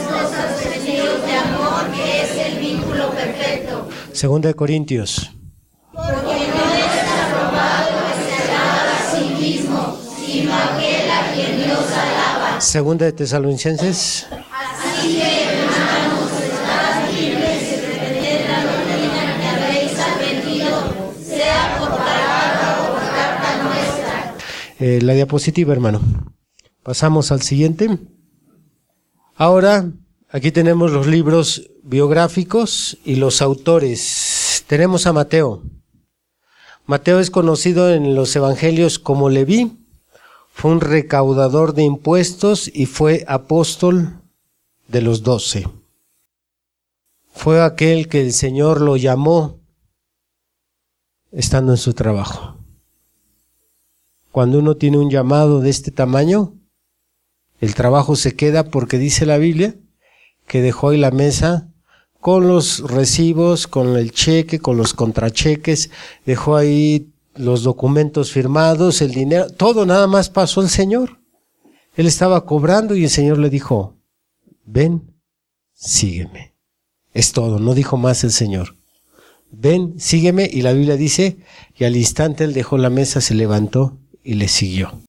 cosas 0.08 0.64
de 0.74 1.36
amor, 1.36 1.92
que 1.94 2.24
es 2.24 2.48
el 2.48 2.60
vínculo 2.60 3.12
perfecto. 3.12 3.90
Segunda 4.12 4.48
de 4.48 4.56
Corintios. 4.56 5.32
Porque 5.92 6.10
no 6.10 6.34
es 6.34 6.96
aprobado 7.22 7.92
que 8.08 8.14
se 8.26 8.34
alaba 8.42 8.92
a 8.92 9.16
sí 9.16 9.36
mismo, 9.40 10.00
sino 10.26 10.52
aquel 10.52 11.12
a 11.12 11.32
quien 11.36 11.58
Dios 11.58 11.86
alaba. 11.92 12.60
Segunda 12.60 13.06
de 13.06 13.12
Tesalonicenses. 13.12 14.26
Así 14.32 15.18
que, 15.20 15.44
hermanos, 15.44 16.32
estad 16.42 17.08
firmes 17.12 17.62
y 17.72 17.76
retened 17.86 18.50
la 18.50 18.64
doctrina 18.64 19.22
que 19.40 19.48
habéis 19.48 20.00
aprendido, 20.00 21.14
sea 21.24 21.78
por 21.78 21.90
palabra 21.90 22.78
o 22.82 22.94
por 22.94 23.02
carta 23.12 23.64
nuestra. 23.64 24.36
Eh, 24.80 25.00
la 25.04 25.14
diapositiva, 25.14 25.72
hermano. 25.72 26.02
Pasamos 26.84 27.32
al 27.32 27.42
siguiente. 27.42 27.98
Ahora, 29.36 29.90
aquí 30.30 30.52
tenemos 30.52 30.92
los 30.92 31.08
libros 31.08 31.70
biográficos 31.82 32.98
y 33.06 33.16
los 33.16 33.42
autores. 33.42 34.66
Tenemos 34.68 35.08
a 35.08 35.14
Mateo. 35.14 35.64
Mateo 36.86 37.20
es 37.20 37.32
conocido 37.32 37.90
en 37.94 38.16
los 38.16 38.36
evangelios 38.36 39.00
como 39.00 39.30
Leví. 39.30 39.78
Fue 40.52 40.72
un 40.72 40.82
recaudador 40.82 41.74
de 41.74 41.84
impuestos 41.84 42.70
y 42.74 42.86
fue 42.86 43.24
apóstol 43.30 44.20
de 44.90 45.02
los 45.02 45.24
doce. 45.24 45.66
Fue 47.34 47.64
aquel 47.64 48.10
que 48.10 48.22
el 48.22 48.34
Señor 48.34 48.82
lo 48.82 48.98
llamó 48.98 49.60
estando 51.32 51.72
en 51.72 51.78
su 51.78 51.94
trabajo. 51.94 52.58
Cuando 54.32 54.60
uno 54.60 54.76
tiene 54.76 54.98
un 54.98 55.10
llamado 55.10 55.62
de 55.62 55.70
este 55.70 55.90
tamaño, 55.90 56.54
el 57.64 57.76
trabajo 57.76 58.18
se 58.18 58.36
queda 58.36 58.66
porque 58.66 58.98
dice 58.98 59.26
la 59.26 59.38
Biblia 59.38 59.74
que 60.48 60.62
dejó 60.62 60.90
ahí 60.90 60.98
la 60.98 61.12
mesa 61.12 61.70
con 62.20 62.46
los 62.46 62.80
recibos, 62.92 63.68
con 63.68 63.96
el 63.96 64.12
cheque, 64.12 64.60
con 64.60 64.76
los 64.76 64.94
contracheques, 64.94 65.90
dejó 66.26 66.58
ahí 66.58 67.14
los 67.36 67.64
documentos 67.64 68.34
firmados, 68.34 69.02
el 69.02 69.12
dinero, 69.12 69.50
todo 69.50 69.86
nada 69.86 70.08
más 70.08 70.30
pasó 70.30 70.62
el 70.62 70.68
Señor. 70.68 71.22
Él 71.96 72.06
estaba 72.06 72.46
cobrando 72.46 72.96
y 72.96 73.06
el 73.06 73.10
Señor 73.10 73.38
le 73.38 73.50
dijo, 73.50 73.96
ven, 74.66 75.16
sígueme. 75.74 76.56
Es 77.14 77.32
todo, 77.32 77.60
no 77.60 77.74
dijo 77.76 77.96
más 77.96 78.26
el 78.26 78.32
Señor. 78.32 78.76
Ven, 79.52 79.98
sígueme 80.02 80.50
y 80.52 80.64
la 80.64 80.74
Biblia 80.74 80.98
dice, 80.98 81.38
y 81.78 81.86
al 81.86 81.96
instante 81.96 82.44
él 82.44 82.52
dejó 82.52 82.78
la 82.78 82.90
mesa, 82.90 83.22
se 83.22 83.36
levantó 83.36 83.98
y 84.22 84.34
le 84.34 84.50
siguió. 84.50 85.00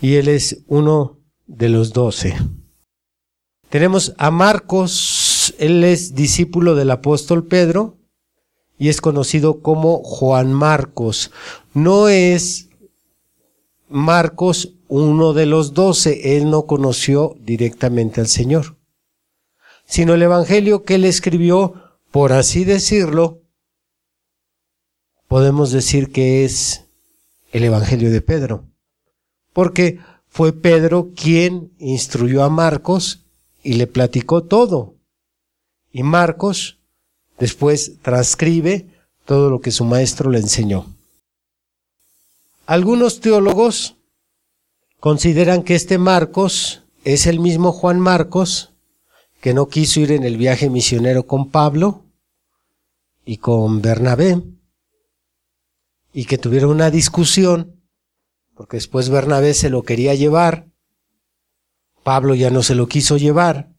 Y 0.00 0.14
él 0.14 0.28
es 0.28 0.62
uno 0.68 1.15
de 1.46 1.68
los 1.68 1.92
doce. 1.92 2.36
Tenemos 3.68 4.14
a 4.18 4.30
Marcos, 4.30 5.54
él 5.58 5.84
es 5.84 6.14
discípulo 6.14 6.74
del 6.74 6.90
apóstol 6.90 7.46
Pedro 7.46 7.96
y 8.78 8.88
es 8.88 9.00
conocido 9.00 9.60
como 9.60 10.02
Juan 10.02 10.52
Marcos. 10.52 11.30
No 11.74 12.08
es 12.08 12.68
Marcos 13.88 14.74
uno 14.88 15.32
de 15.32 15.46
los 15.46 15.74
doce, 15.74 16.36
él 16.36 16.50
no 16.50 16.66
conoció 16.66 17.36
directamente 17.40 18.20
al 18.20 18.28
Señor, 18.28 18.76
sino 19.84 20.14
el 20.14 20.22
Evangelio 20.22 20.84
que 20.84 20.96
él 20.96 21.04
escribió, 21.04 21.74
por 22.10 22.32
así 22.32 22.64
decirlo, 22.64 23.42
podemos 25.28 25.72
decir 25.72 26.12
que 26.12 26.44
es 26.44 26.84
el 27.52 27.64
Evangelio 27.64 28.10
de 28.10 28.20
Pedro, 28.20 28.64
porque 29.52 29.98
fue 30.36 30.52
Pedro 30.52 31.12
quien 31.16 31.72
instruyó 31.78 32.44
a 32.44 32.50
Marcos 32.50 33.24
y 33.62 33.72
le 33.72 33.86
platicó 33.86 34.44
todo. 34.44 34.96
Y 35.90 36.02
Marcos 36.02 36.78
después 37.38 38.02
transcribe 38.02 38.86
todo 39.24 39.48
lo 39.48 39.62
que 39.62 39.70
su 39.70 39.86
maestro 39.86 40.30
le 40.30 40.38
enseñó. 40.40 40.94
Algunos 42.66 43.20
teólogos 43.20 43.96
consideran 45.00 45.62
que 45.62 45.74
este 45.74 45.96
Marcos 45.96 46.82
es 47.02 47.26
el 47.26 47.40
mismo 47.40 47.72
Juan 47.72 47.98
Marcos 47.98 48.74
que 49.40 49.54
no 49.54 49.68
quiso 49.68 50.00
ir 50.00 50.12
en 50.12 50.24
el 50.24 50.36
viaje 50.36 50.68
misionero 50.68 51.26
con 51.26 51.50
Pablo 51.50 52.04
y 53.24 53.38
con 53.38 53.80
Bernabé 53.80 54.42
y 56.12 56.26
que 56.26 56.36
tuvieron 56.36 56.72
una 56.72 56.90
discusión 56.90 57.75
porque 58.56 58.78
después 58.78 59.10
Bernabé 59.10 59.54
se 59.54 59.70
lo 59.70 59.82
quería 59.82 60.14
llevar, 60.14 60.66
Pablo 62.02 62.34
ya 62.34 62.50
no 62.50 62.62
se 62.62 62.74
lo 62.74 62.88
quiso 62.88 63.16
llevar 63.16 63.76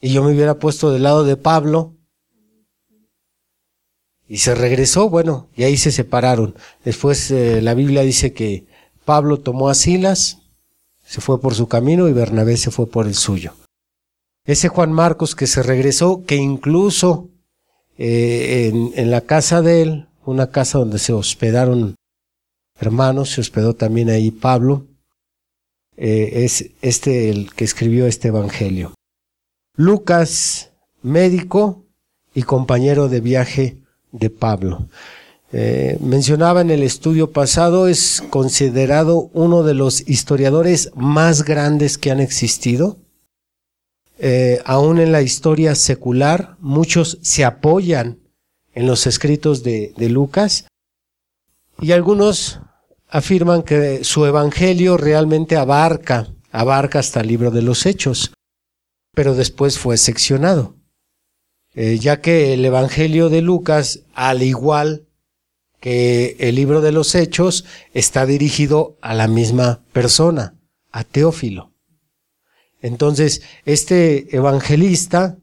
y 0.00 0.12
yo 0.12 0.22
me 0.22 0.32
hubiera 0.32 0.58
puesto 0.58 0.90
del 0.90 1.02
lado 1.02 1.24
de 1.24 1.36
Pablo 1.36 1.96
y 4.26 4.38
se 4.38 4.54
regresó, 4.54 5.10
bueno, 5.10 5.50
y 5.56 5.64
ahí 5.64 5.76
se 5.76 5.90
separaron. 5.90 6.54
Después 6.84 7.30
eh, 7.32 7.60
la 7.60 7.74
Biblia 7.74 8.02
dice 8.02 8.32
que 8.32 8.64
Pablo 9.04 9.40
tomó 9.40 9.68
a 9.68 9.74
Silas, 9.74 10.38
se 11.02 11.20
fue 11.20 11.40
por 11.40 11.54
su 11.54 11.66
camino 11.66 12.08
y 12.08 12.12
Bernabé 12.12 12.56
se 12.56 12.70
fue 12.70 12.88
por 12.88 13.06
el 13.06 13.14
suyo. 13.14 13.54
Ese 14.44 14.68
Juan 14.68 14.92
Marcos 14.92 15.34
que 15.34 15.48
se 15.48 15.62
regresó, 15.62 16.24
que 16.24 16.36
incluso 16.36 17.28
eh, 17.98 18.70
en, 18.94 19.10
la 19.10 19.22
casa 19.22 19.62
de 19.62 19.82
él, 19.82 20.08
una 20.24 20.50
casa 20.50 20.78
donde 20.78 20.98
se 20.98 21.12
hospedaron 21.12 21.96
hermanos, 22.80 23.30
se 23.30 23.40
hospedó 23.40 23.74
también 23.74 24.08
ahí 24.08 24.30
Pablo, 24.30 24.86
eh, 25.96 26.44
es 26.44 26.70
este 26.80 27.28
el 27.28 27.52
que 27.52 27.64
escribió 27.64 28.06
este 28.06 28.28
evangelio. 28.28 28.94
Lucas, 29.76 30.70
médico 31.02 31.84
y 32.34 32.42
compañero 32.42 33.08
de 33.08 33.20
viaje 33.20 33.76
de 34.12 34.30
Pablo. 34.30 34.88
Eh, 35.52 35.98
mencionaba 36.00 36.62
en 36.62 36.70
el 36.70 36.82
estudio 36.82 37.32
pasado, 37.32 37.86
es 37.86 38.22
considerado 38.30 39.30
uno 39.34 39.62
de 39.62 39.74
los 39.74 40.08
historiadores 40.08 40.90
más 40.94 41.44
grandes 41.44 41.98
que 41.98 42.10
han 42.10 42.20
existido. 42.20 42.96
Eh, 44.18 44.62
aún 44.64 44.98
en 44.98 45.12
la 45.12 45.22
historia 45.22 45.74
secular, 45.74 46.56
muchos 46.60 47.18
se 47.20 47.44
apoyan 47.44 48.18
en 48.74 48.86
los 48.86 49.06
escritos 49.06 49.62
de, 49.62 49.92
de 49.96 50.08
Lucas 50.08 50.66
y 51.80 51.92
algunos 51.92 52.60
afirman 53.10 53.62
que 53.62 54.04
su 54.04 54.24
evangelio 54.26 54.96
realmente 54.96 55.56
abarca, 55.56 56.28
abarca 56.52 56.98
hasta 56.98 57.20
el 57.20 57.28
libro 57.28 57.50
de 57.50 57.62
los 57.62 57.86
hechos, 57.86 58.32
pero 59.14 59.34
después 59.34 59.78
fue 59.78 59.96
seccionado. 59.96 60.76
Eh, 61.74 61.98
ya 61.98 62.20
que 62.20 62.52
el 62.52 62.64
Evangelio 62.64 63.28
de 63.28 63.42
Lucas, 63.42 64.00
al 64.14 64.42
igual 64.42 65.06
que 65.78 66.36
el 66.40 66.56
libro 66.56 66.80
de 66.80 66.90
los 66.92 67.14
Hechos, 67.14 67.64
está 67.94 68.26
dirigido 68.26 68.98
a 69.00 69.14
la 69.14 69.28
misma 69.28 69.84
persona, 69.92 70.58
a 70.90 71.04
Teófilo. 71.04 71.72
Entonces, 72.82 73.42
este 73.64 74.34
evangelista 74.34 75.38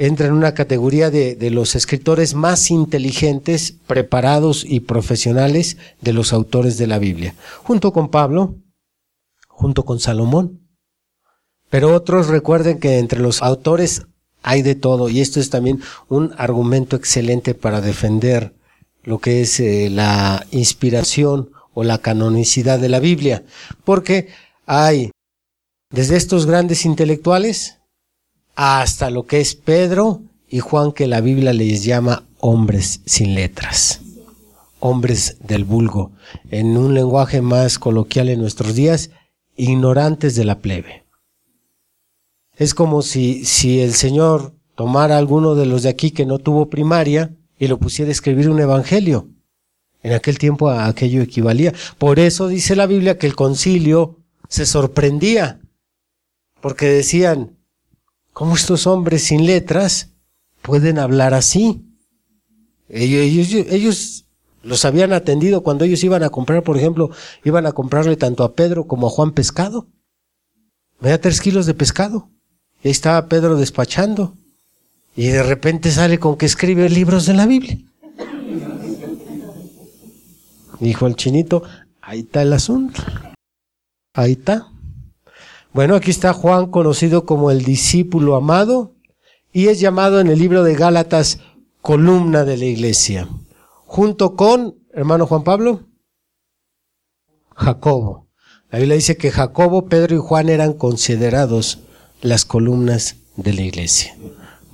entra 0.00 0.28
en 0.28 0.32
una 0.32 0.54
categoría 0.54 1.10
de, 1.10 1.50
los 1.50 1.76
escritores 1.76 2.32
más 2.32 2.70
inteligentes, 2.70 3.74
preparados 3.86 4.64
y 4.66 4.80
profesionales 4.80 5.76
de 6.00 6.14
los 6.14 6.32
autores 6.32 6.78
de 6.78 6.86
la 6.86 6.98
Biblia, 6.98 7.34
junto 7.62 7.92
con 7.92 8.08
Pablo, 8.08 8.54
junto 9.46 9.84
con 9.84 10.00
Salomón. 10.00 10.66
Pero 11.68 11.94
otros 11.94 12.28
recuerden 12.28 12.80
que 12.80 12.98
entre 12.98 13.20
los 13.20 13.42
autores 13.42 14.06
hay 14.42 14.62
de 14.62 14.74
todo 14.74 15.10
y 15.10 15.20
esto 15.20 15.38
es 15.38 15.50
también 15.50 15.82
un 16.08 16.32
argumento 16.38 16.96
excelente 16.96 17.52
para 17.54 17.82
defender 17.82 18.54
lo 19.02 19.18
que 19.18 19.42
es 19.42 19.60
eh, 19.60 19.90
la 19.90 20.46
inspiración 20.50 21.50
o 21.74 21.84
la 21.84 21.98
canonicidad 21.98 22.78
de 22.78 22.88
la 22.88 23.00
Biblia, 23.00 23.44
porque 23.84 24.28
hay 24.64 25.10
desde 25.90 26.16
estos 26.16 26.46
grandes 26.46 26.86
intelectuales 26.86 27.79
hasta 28.62 29.08
lo 29.08 29.24
que 29.24 29.40
es 29.40 29.54
Pedro 29.54 30.20
y 30.46 30.58
Juan 30.58 30.92
que 30.92 31.06
la 31.06 31.22
Biblia 31.22 31.54
les 31.54 31.82
llama 31.82 32.24
hombres 32.40 33.00
sin 33.06 33.34
letras, 33.34 34.02
hombres 34.80 35.38
del 35.40 35.64
vulgo, 35.64 36.12
en 36.50 36.76
un 36.76 36.92
lenguaje 36.92 37.40
más 37.40 37.78
coloquial 37.78 38.28
en 38.28 38.38
nuestros 38.38 38.74
días, 38.74 39.12
ignorantes 39.56 40.36
de 40.36 40.44
la 40.44 40.58
plebe. 40.58 41.06
Es 42.54 42.74
como 42.74 43.00
si, 43.00 43.46
si 43.46 43.80
el 43.80 43.94
Señor 43.94 44.52
tomara 44.74 45.16
alguno 45.16 45.54
de 45.54 45.64
los 45.64 45.84
de 45.84 45.88
aquí 45.88 46.10
que 46.10 46.26
no 46.26 46.38
tuvo 46.38 46.68
primaria 46.68 47.34
y 47.58 47.66
lo 47.66 47.78
pusiera 47.78 48.10
a 48.10 48.12
escribir 48.12 48.50
un 48.50 48.60
evangelio. 48.60 49.26
En 50.02 50.12
aquel 50.12 50.38
tiempo 50.38 50.68
a 50.68 50.84
aquello 50.86 51.22
equivalía. 51.22 51.72
Por 51.96 52.18
eso 52.18 52.48
dice 52.48 52.76
la 52.76 52.84
Biblia 52.84 53.16
que 53.16 53.26
el 53.26 53.34
concilio 53.34 54.18
se 54.50 54.66
sorprendía, 54.66 55.62
porque 56.60 56.84
decían, 56.84 57.56
¿cómo 58.32 58.54
estos 58.54 58.86
hombres 58.86 59.24
sin 59.24 59.46
letras 59.46 60.10
pueden 60.62 60.98
hablar 60.98 61.34
así? 61.34 61.84
Ellos, 62.88 64.26
los 64.62 64.84
habían 64.84 65.12
atendido 65.12 65.62
cuando 65.62 65.84
ellos 65.84 66.02
iban 66.02 66.22
a 66.22 66.30
comprar, 66.30 66.62
por 66.62 66.76
ejemplo, 66.76 67.10
iban 67.44 67.66
a 67.66 67.72
comprarle 67.72 68.16
tanto 68.16 68.42
a 68.42 68.54
Pedro 68.54 68.86
como 68.86 69.06
a 69.06 69.10
Juan 69.10 69.32
pescado. 69.32 69.86
Me 70.98 71.10
da 71.10 71.18
tres 71.18 71.40
kilos 71.40 71.66
de 71.66 71.74
pescado. 71.74 72.28
Y 72.82 72.88
ahí 72.88 72.92
estaba 72.92 73.28
Pedro 73.28 73.56
despachando. 73.56 74.36
Y 75.16 75.28
de 75.28 75.42
repente 75.42 75.90
sale 75.90 76.18
con 76.18 76.36
que 76.36 76.46
escribe 76.46 76.88
libros 76.88 77.26
de 77.26 77.34
la 77.34 77.46
Biblia. 77.46 77.78
Dijo 80.78 81.06
el 81.06 81.14
chinito, 81.14 81.62
ahí 82.00 82.20
está 82.20 82.42
el 82.42 82.52
asunto. 82.52 83.02
Ahí 84.14 84.32
está. 84.32 84.68
Bueno, 85.72 85.94
aquí 85.94 86.10
está 86.10 86.32
Juan, 86.32 86.66
conocido 86.66 87.24
como 87.24 87.52
el 87.52 87.62
discípulo 87.62 88.34
amado, 88.34 88.96
y 89.52 89.68
es 89.68 89.78
llamado 89.78 90.20
en 90.20 90.26
el 90.26 90.38
libro 90.38 90.64
de 90.64 90.74
Gálatas 90.74 91.38
columna 91.80 92.44
de 92.44 92.56
la 92.56 92.64
iglesia, 92.64 93.28
junto 93.86 94.34
con, 94.34 94.80
hermano 94.92 95.26
Juan 95.26 95.44
Pablo, 95.44 95.86
Jacobo. 97.54 98.26
La 98.70 98.80
Biblia 98.80 98.96
dice 98.96 99.16
que 99.16 99.30
Jacobo, 99.30 99.86
Pedro 99.86 100.16
y 100.16 100.18
Juan 100.18 100.48
eran 100.48 100.72
considerados 100.72 101.78
las 102.20 102.44
columnas 102.44 103.16
de 103.36 103.52
la 103.52 103.62
iglesia. 103.62 104.16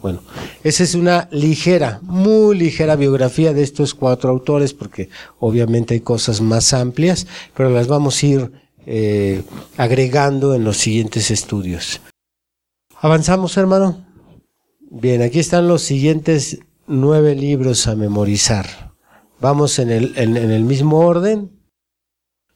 Bueno, 0.00 0.22
esa 0.64 0.82
es 0.82 0.94
una 0.94 1.28
ligera, 1.30 2.00
muy 2.02 2.56
ligera 2.56 2.96
biografía 2.96 3.52
de 3.52 3.62
estos 3.62 3.92
cuatro 3.92 4.30
autores, 4.30 4.72
porque 4.72 5.10
obviamente 5.40 5.92
hay 5.92 6.00
cosas 6.00 6.40
más 6.40 6.72
amplias, 6.72 7.26
pero 7.54 7.68
las 7.68 7.86
vamos 7.86 8.22
a 8.22 8.26
ir 8.26 8.65
eh, 8.86 9.42
agregando 9.76 10.54
en 10.54 10.64
los 10.64 10.76
siguientes 10.78 11.30
estudios. 11.30 12.00
¿Avanzamos, 13.00 13.56
hermano? 13.56 14.06
Bien, 14.80 15.20
aquí 15.22 15.40
están 15.40 15.68
los 15.68 15.82
siguientes 15.82 16.60
nueve 16.86 17.34
libros 17.34 17.86
a 17.88 17.96
memorizar. 17.96 18.94
Vamos 19.40 19.78
en 19.78 19.90
el, 19.90 20.16
en 20.16 20.36
el 20.36 20.64
mismo 20.64 21.00
orden. 21.00 21.50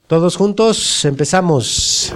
Todos 0.06 0.36
juntos, 0.36 1.04
empezamos. 1.04 2.14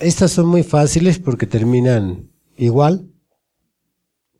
Estas 0.00 0.32
son 0.32 0.46
muy 0.46 0.62
fáciles 0.62 1.18
porque 1.18 1.46
terminan 1.46 2.30
igual. 2.56 3.06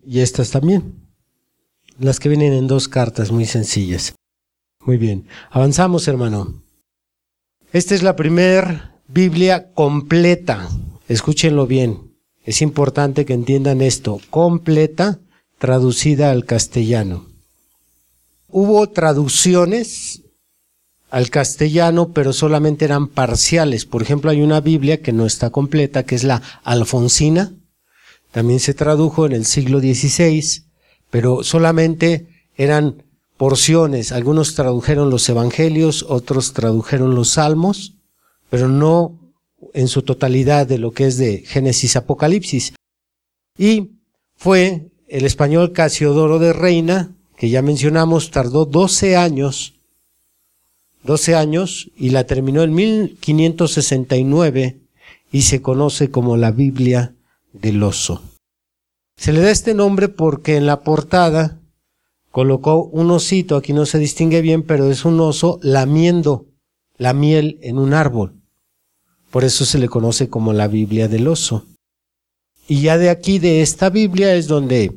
Y 0.05 0.21
estas 0.21 0.51
también. 0.51 0.95
Las 1.99 2.19
que 2.19 2.31
vienen 2.31 2.55
en 2.55 2.67
dos 2.67 2.89
cartas 2.89 3.31
muy 3.31 3.45
sencillas. 3.45 4.15
Muy 4.87 4.97
bien. 4.97 5.27
Avanzamos, 5.51 6.09
hermano. 6.09 6.63
Esta 7.73 7.95
es 7.95 8.03
la 8.03 8.17
primera 8.17 9.03
Biblia 9.07 9.73
completa. 9.75 10.67
Escúchenlo 11.09 11.67
bien. 11.67 12.17
Es 12.43 12.63
importante 12.63 13.27
que 13.27 13.35
entiendan 13.35 13.83
esto. 13.83 14.19
Completa, 14.31 15.21
traducida 15.59 16.31
al 16.31 16.47
castellano. 16.47 17.27
Hubo 18.49 18.89
traducciones 18.89 20.23
al 21.11 21.29
castellano, 21.31 22.13
pero 22.13 22.33
solamente 22.33 22.85
eran 22.85 23.09
parciales. 23.09 23.85
Por 23.85 24.03
ejemplo, 24.03 24.31
hay 24.31 24.43
una 24.43 24.61
Biblia 24.61 25.03
que 25.03 25.13
no 25.13 25.27
está 25.27 25.51
completa, 25.51 26.05
que 26.05 26.15
es 26.15 26.25
la 26.25 26.41
Alfonsina. 26.63 27.53
También 28.31 28.61
se 28.61 28.75
tradujo 28.75 29.27
en 29.27 29.33
el 29.33 29.45
siglo 29.45 29.81
XVI, 29.81 30.65
pero 31.11 31.43
solamente 31.43 32.29
eran 32.57 33.03
porciones. 33.37 34.13
Algunos 34.13 34.55
tradujeron 34.55 35.11
los 35.11 35.29
Evangelios, 35.29 36.05
otros 36.09 36.53
tradujeron 36.53 37.15
los 37.15 37.31
Salmos, 37.31 37.95
pero 38.49 38.69
no 38.69 39.19
en 39.75 39.89
su 39.89 40.03
totalidad 40.03 40.67
de 40.67 40.79
lo 40.79 40.93
que 40.93 41.07
es 41.07 41.17
de 41.17 41.39
Génesis 41.47 41.97
Apocalipsis. 41.97 42.73
Y 43.59 43.91
fue 44.37 44.91
el 45.09 45.25
español 45.25 45.73
Casiodoro 45.73 46.39
de 46.39 46.53
Reina, 46.53 47.17
que 47.37 47.51
ya 47.51 47.63
mencionamos, 47.63 48.31
tardó 48.31 48.65
12 48.65 49.17
años 49.17 49.80
12 51.05 51.35
años 51.35 51.91
y 51.97 52.11
la 52.11 52.25
terminó 52.25 52.63
en 52.63 52.75
1569 52.75 54.81
y 55.33 55.43
se 55.43 55.63
conoce 55.63 56.11
como 56.11 56.37
la 56.37 56.51
Biblia 56.51 57.15
del 57.53 57.83
oso. 57.83 58.23
Se 59.17 59.33
le 59.33 59.41
da 59.41 59.51
este 59.51 59.75
nombre 59.75 60.09
porque 60.09 60.57
en 60.57 60.67
la 60.67 60.81
portada 60.81 61.61
colocó 62.31 62.85
un 62.85 63.11
osito, 63.11 63.57
aquí 63.57 63.73
no 63.73 63.87
se 63.87 63.99
distingue 63.99 64.41
bien, 64.41 64.63
pero 64.63 64.91
es 64.91 65.05
un 65.05 65.21
oso 65.21 65.59
lamiendo 65.63 66.47
la 66.97 67.13
miel 67.13 67.59
en 67.63 67.79
un 67.79 67.95
árbol. 67.95 68.35
Por 69.31 69.45
eso 69.45 69.65
se 69.65 69.79
le 69.79 69.89
conoce 69.89 70.29
como 70.29 70.53
la 70.53 70.69
Biblia 70.69 71.09
del 71.09 71.29
oso. 71.29 71.67
Y 72.67 72.83
ya 72.83 72.99
de 72.99 73.11
aquí, 73.11 73.39
de 73.39 73.63
esta 73.63 73.91
Biblia, 73.91 74.35
es 74.35 74.47
donde 74.47 74.97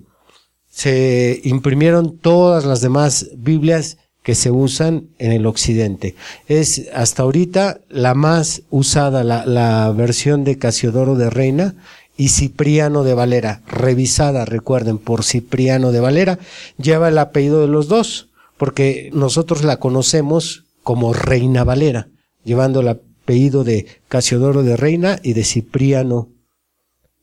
se 0.70 1.41
imprimieron 1.43 2.18
todas 2.18 2.66
las 2.66 2.82
demás 2.82 3.30
Biblias 3.36 3.97
que 4.24 4.36
se 4.36 4.51
usan 4.51 5.09
en 5.19 5.34
el 5.34 5.45
occidente. 5.45 6.15
Es 6.47 6.89
hasta 6.93 7.24
ahorita 7.24 7.82
la 7.89 8.13
más 8.13 8.63
usada, 8.69 9.24
la, 9.24 9.45
la 9.45 9.91
versión 9.91 10.43
de 10.43 10.57
Casiodoro 10.57 11.15
de 11.15 11.30
Reina 11.30 11.76
y 12.17 12.30
Cipriano 12.30 13.03
de 13.03 13.13
Valera, 13.13 13.61
revisada, 13.67 14.45
recuerden, 14.45 14.97
por 14.97 15.24
Cipriano 15.24 15.91
de 15.91 15.99
Valera, 15.99 16.39
lleva 16.78 17.09
el 17.09 17.17
apellido 17.17 17.61
de 17.61 17.67
los 17.67 17.88
dos, 17.88 18.30
porque 18.57 19.09
nosotros 19.13 19.63
la 19.63 19.78
conocemos 19.78 20.65
como 20.84 21.13
Reina 21.13 21.63
Valera, 21.63 22.07
llevando 22.43 22.82
el 22.82 22.89
apellido 22.89 23.63
de 23.63 23.88
Casiodoro 24.07 24.63
de 24.63 24.78
Reina 24.78 25.19
y 25.24 25.34
de 25.34 25.43
Cipriano 25.43 26.30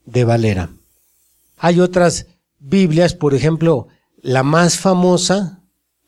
de 0.05 0.23
Valera. 0.23 0.69
Hay 1.57 1.79
otras 1.79 2.27
Biblias, 2.59 3.13
por 3.13 3.33
ejemplo, 3.33 3.87
la 4.21 4.43
más 4.43 4.77
famosa, 4.77 5.60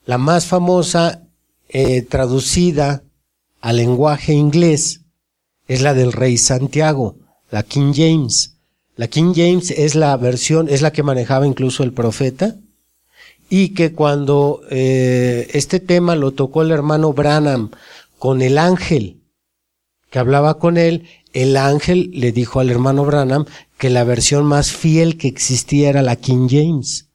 la 0.06 0.18
más 0.18 0.46
famosa 0.46 1.24
eh, 1.70 2.02
traducida 2.02 3.04
al 3.62 3.78
lenguaje 3.78 4.34
inglés 4.34 5.02
es 5.68 5.82
la 5.82 5.94
del 5.94 6.12
Rey 6.12 6.38
Santiago, 6.38 7.16
la 7.50 7.64
King 7.64 7.94
James. 7.96 8.58
La 8.96 9.08
King 9.08 9.34
James 9.36 9.72
es 9.72 9.96
la 9.96 10.16
versión, 10.18 10.70
es 10.70 10.82
la 10.82 10.92
que 10.92 11.04
manejaba 11.04 11.48
incluso 11.48 11.84
el 11.84 11.94
profeta, 11.94 12.58
y 13.50 13.70
que 13.70 13.94
cuando 13.94 14.62
eh, 14.70 15.50
este 15.54 15.80
tema 15.80 16.16
lo 16.16 16.32
tocó 16.32 16.62
el 16.62 16.72
hermano 16.72 17.14
Branham 17.14 17.72
con 18.20 18.42
el 18.42 18.58
ángel 18.58 19.22
que 20.10 20.20
hablaba 20.20 20.60
con 20.60 20.78
él, 20.78 21.08
el 21.34 21.58
ángel 21.58 22.12
le 22.14 22.32
dijo 22.32 22.60
al 22.60 22.70
hermano 22.70 23.06
Branham 23.06 23.46
que 23.78 23.90
la 23.90 24.04
versión 24.04 24.46
más 24.46 24.72
fiel 24.72 25.18
que 25.18 25.28
existía 25.28 25.90
era 25.90 26.02
la 26.04 26.16
King 26.16 26.48
James. 26.50 27.10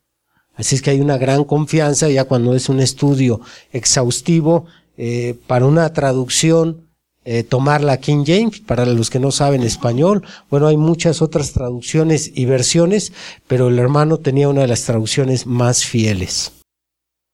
Así 0.59 0.75
es 0.75 0.83
que 0.83 0.91
hay 0.91 1.01
una 1.01 1.17
gran 1.17 1.45
confianza 1.45 2.11
ya 2.11 2.25
cuando 2.25 2.55
es 2.55 2.69
un 2.69 2.81
estudio 2.81 3.41
exhaustivo 3.73 4.67
eh, 4.97 5.39
para 5.47 5.65
una 5.65 5.91
traducción 5.93 6.89
eh, 7.25 7.45
tomar 7.45 7.85
la 7.85 7.99
King 7.99 8.25
James, 8.27 8.61
para 8.61 8.85
los 8.87 9.09
que 9.09 9.21
no 9.21 9.31
saben 9.31 9.63
español. 9.63 10.25
Bueno, 10.51 10.67
hay 10.67 10.77
muchas 10.77 11.23
otras 11.23 11.53
traducciones 11.53 12.33
y 12.35 12.47
versiones, 12.47 13.13
pero 13.47 13.69
el 13.69 13.79
hermano 13.79 14.19
tenía 14.19 14.49
una 14.49 14.63
de 14.63 14.69
las 14.69 14.83
traducciones 14.85 15.47
más 15.47 15.85
fieles. 15.85 16.53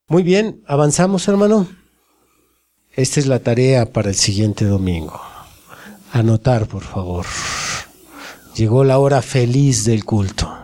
Muy 0.09 0.23
bien, 0.23 0.63
avanzamos 0.67 1.27
hermano. 1.27 1.67
Esta 2.93 3.21
es 3.21 3.27
la 3.27 3.39
tarea 3.39 3.87
para 3.87 4.11
el 4.11 4.17
siguiente 4.17 4.67
domingo. 4.67 5.19
Anotar, 6.13 6.67
por 6.67 6.83
favor. 6.83 7.25
Llegó 8.55 8.85
la 8.85 8.99
hora 8.99 9.23
feliz 9.23 9.85
del 9.85 10.05
culto. 10.05 10.64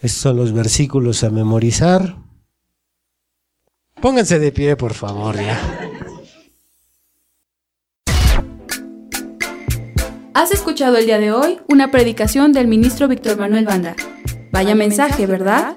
Estos 0.00 0.22
son 0.22 0.36
los 0.36 0.52
versículos 0.52 1.24
a 1.24 1.30
memorizar. 1.30 2.16
Pónganse 4.00 4.38
de 4.38 4.52
pie, 4.52 4.76
por 4.76 4.94
favor, 4.94 5.36
ya. 5.36 5.58
Has 10.34 10.52
escuchado 10.52 10.98
el 10.98 11.06
día 11.06 11.18
de 11.18 11.32
hoy 11.32 11.58
una 11.68 11.90
predicación 11.90 12.52
del 12.52 12.68
ministro 12.68 13.08
Víctor 13.08 13.38
Manuel 13.38 13.64
Banda. 13.64 13.96
Vaya 14.52 14.76
mensaje, 14.76 15.26
¿verdad? 15.26 15.76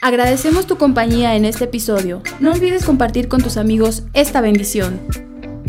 Agradecemos 0.00 0.66
tu 0.66 0.78
compañía 0.78 1.36
en 1.36 1.44
este 1.44 1.64
episodio. 1.64 2.22
No 2.40 2.52
olvides 2.52 2.86
compartir 2.86 3.28
con 3.28 3.42
tus 3.42 3.58
amigos 3.58 4.04
esta 4.14 4.40
bendición. 4.40 5.27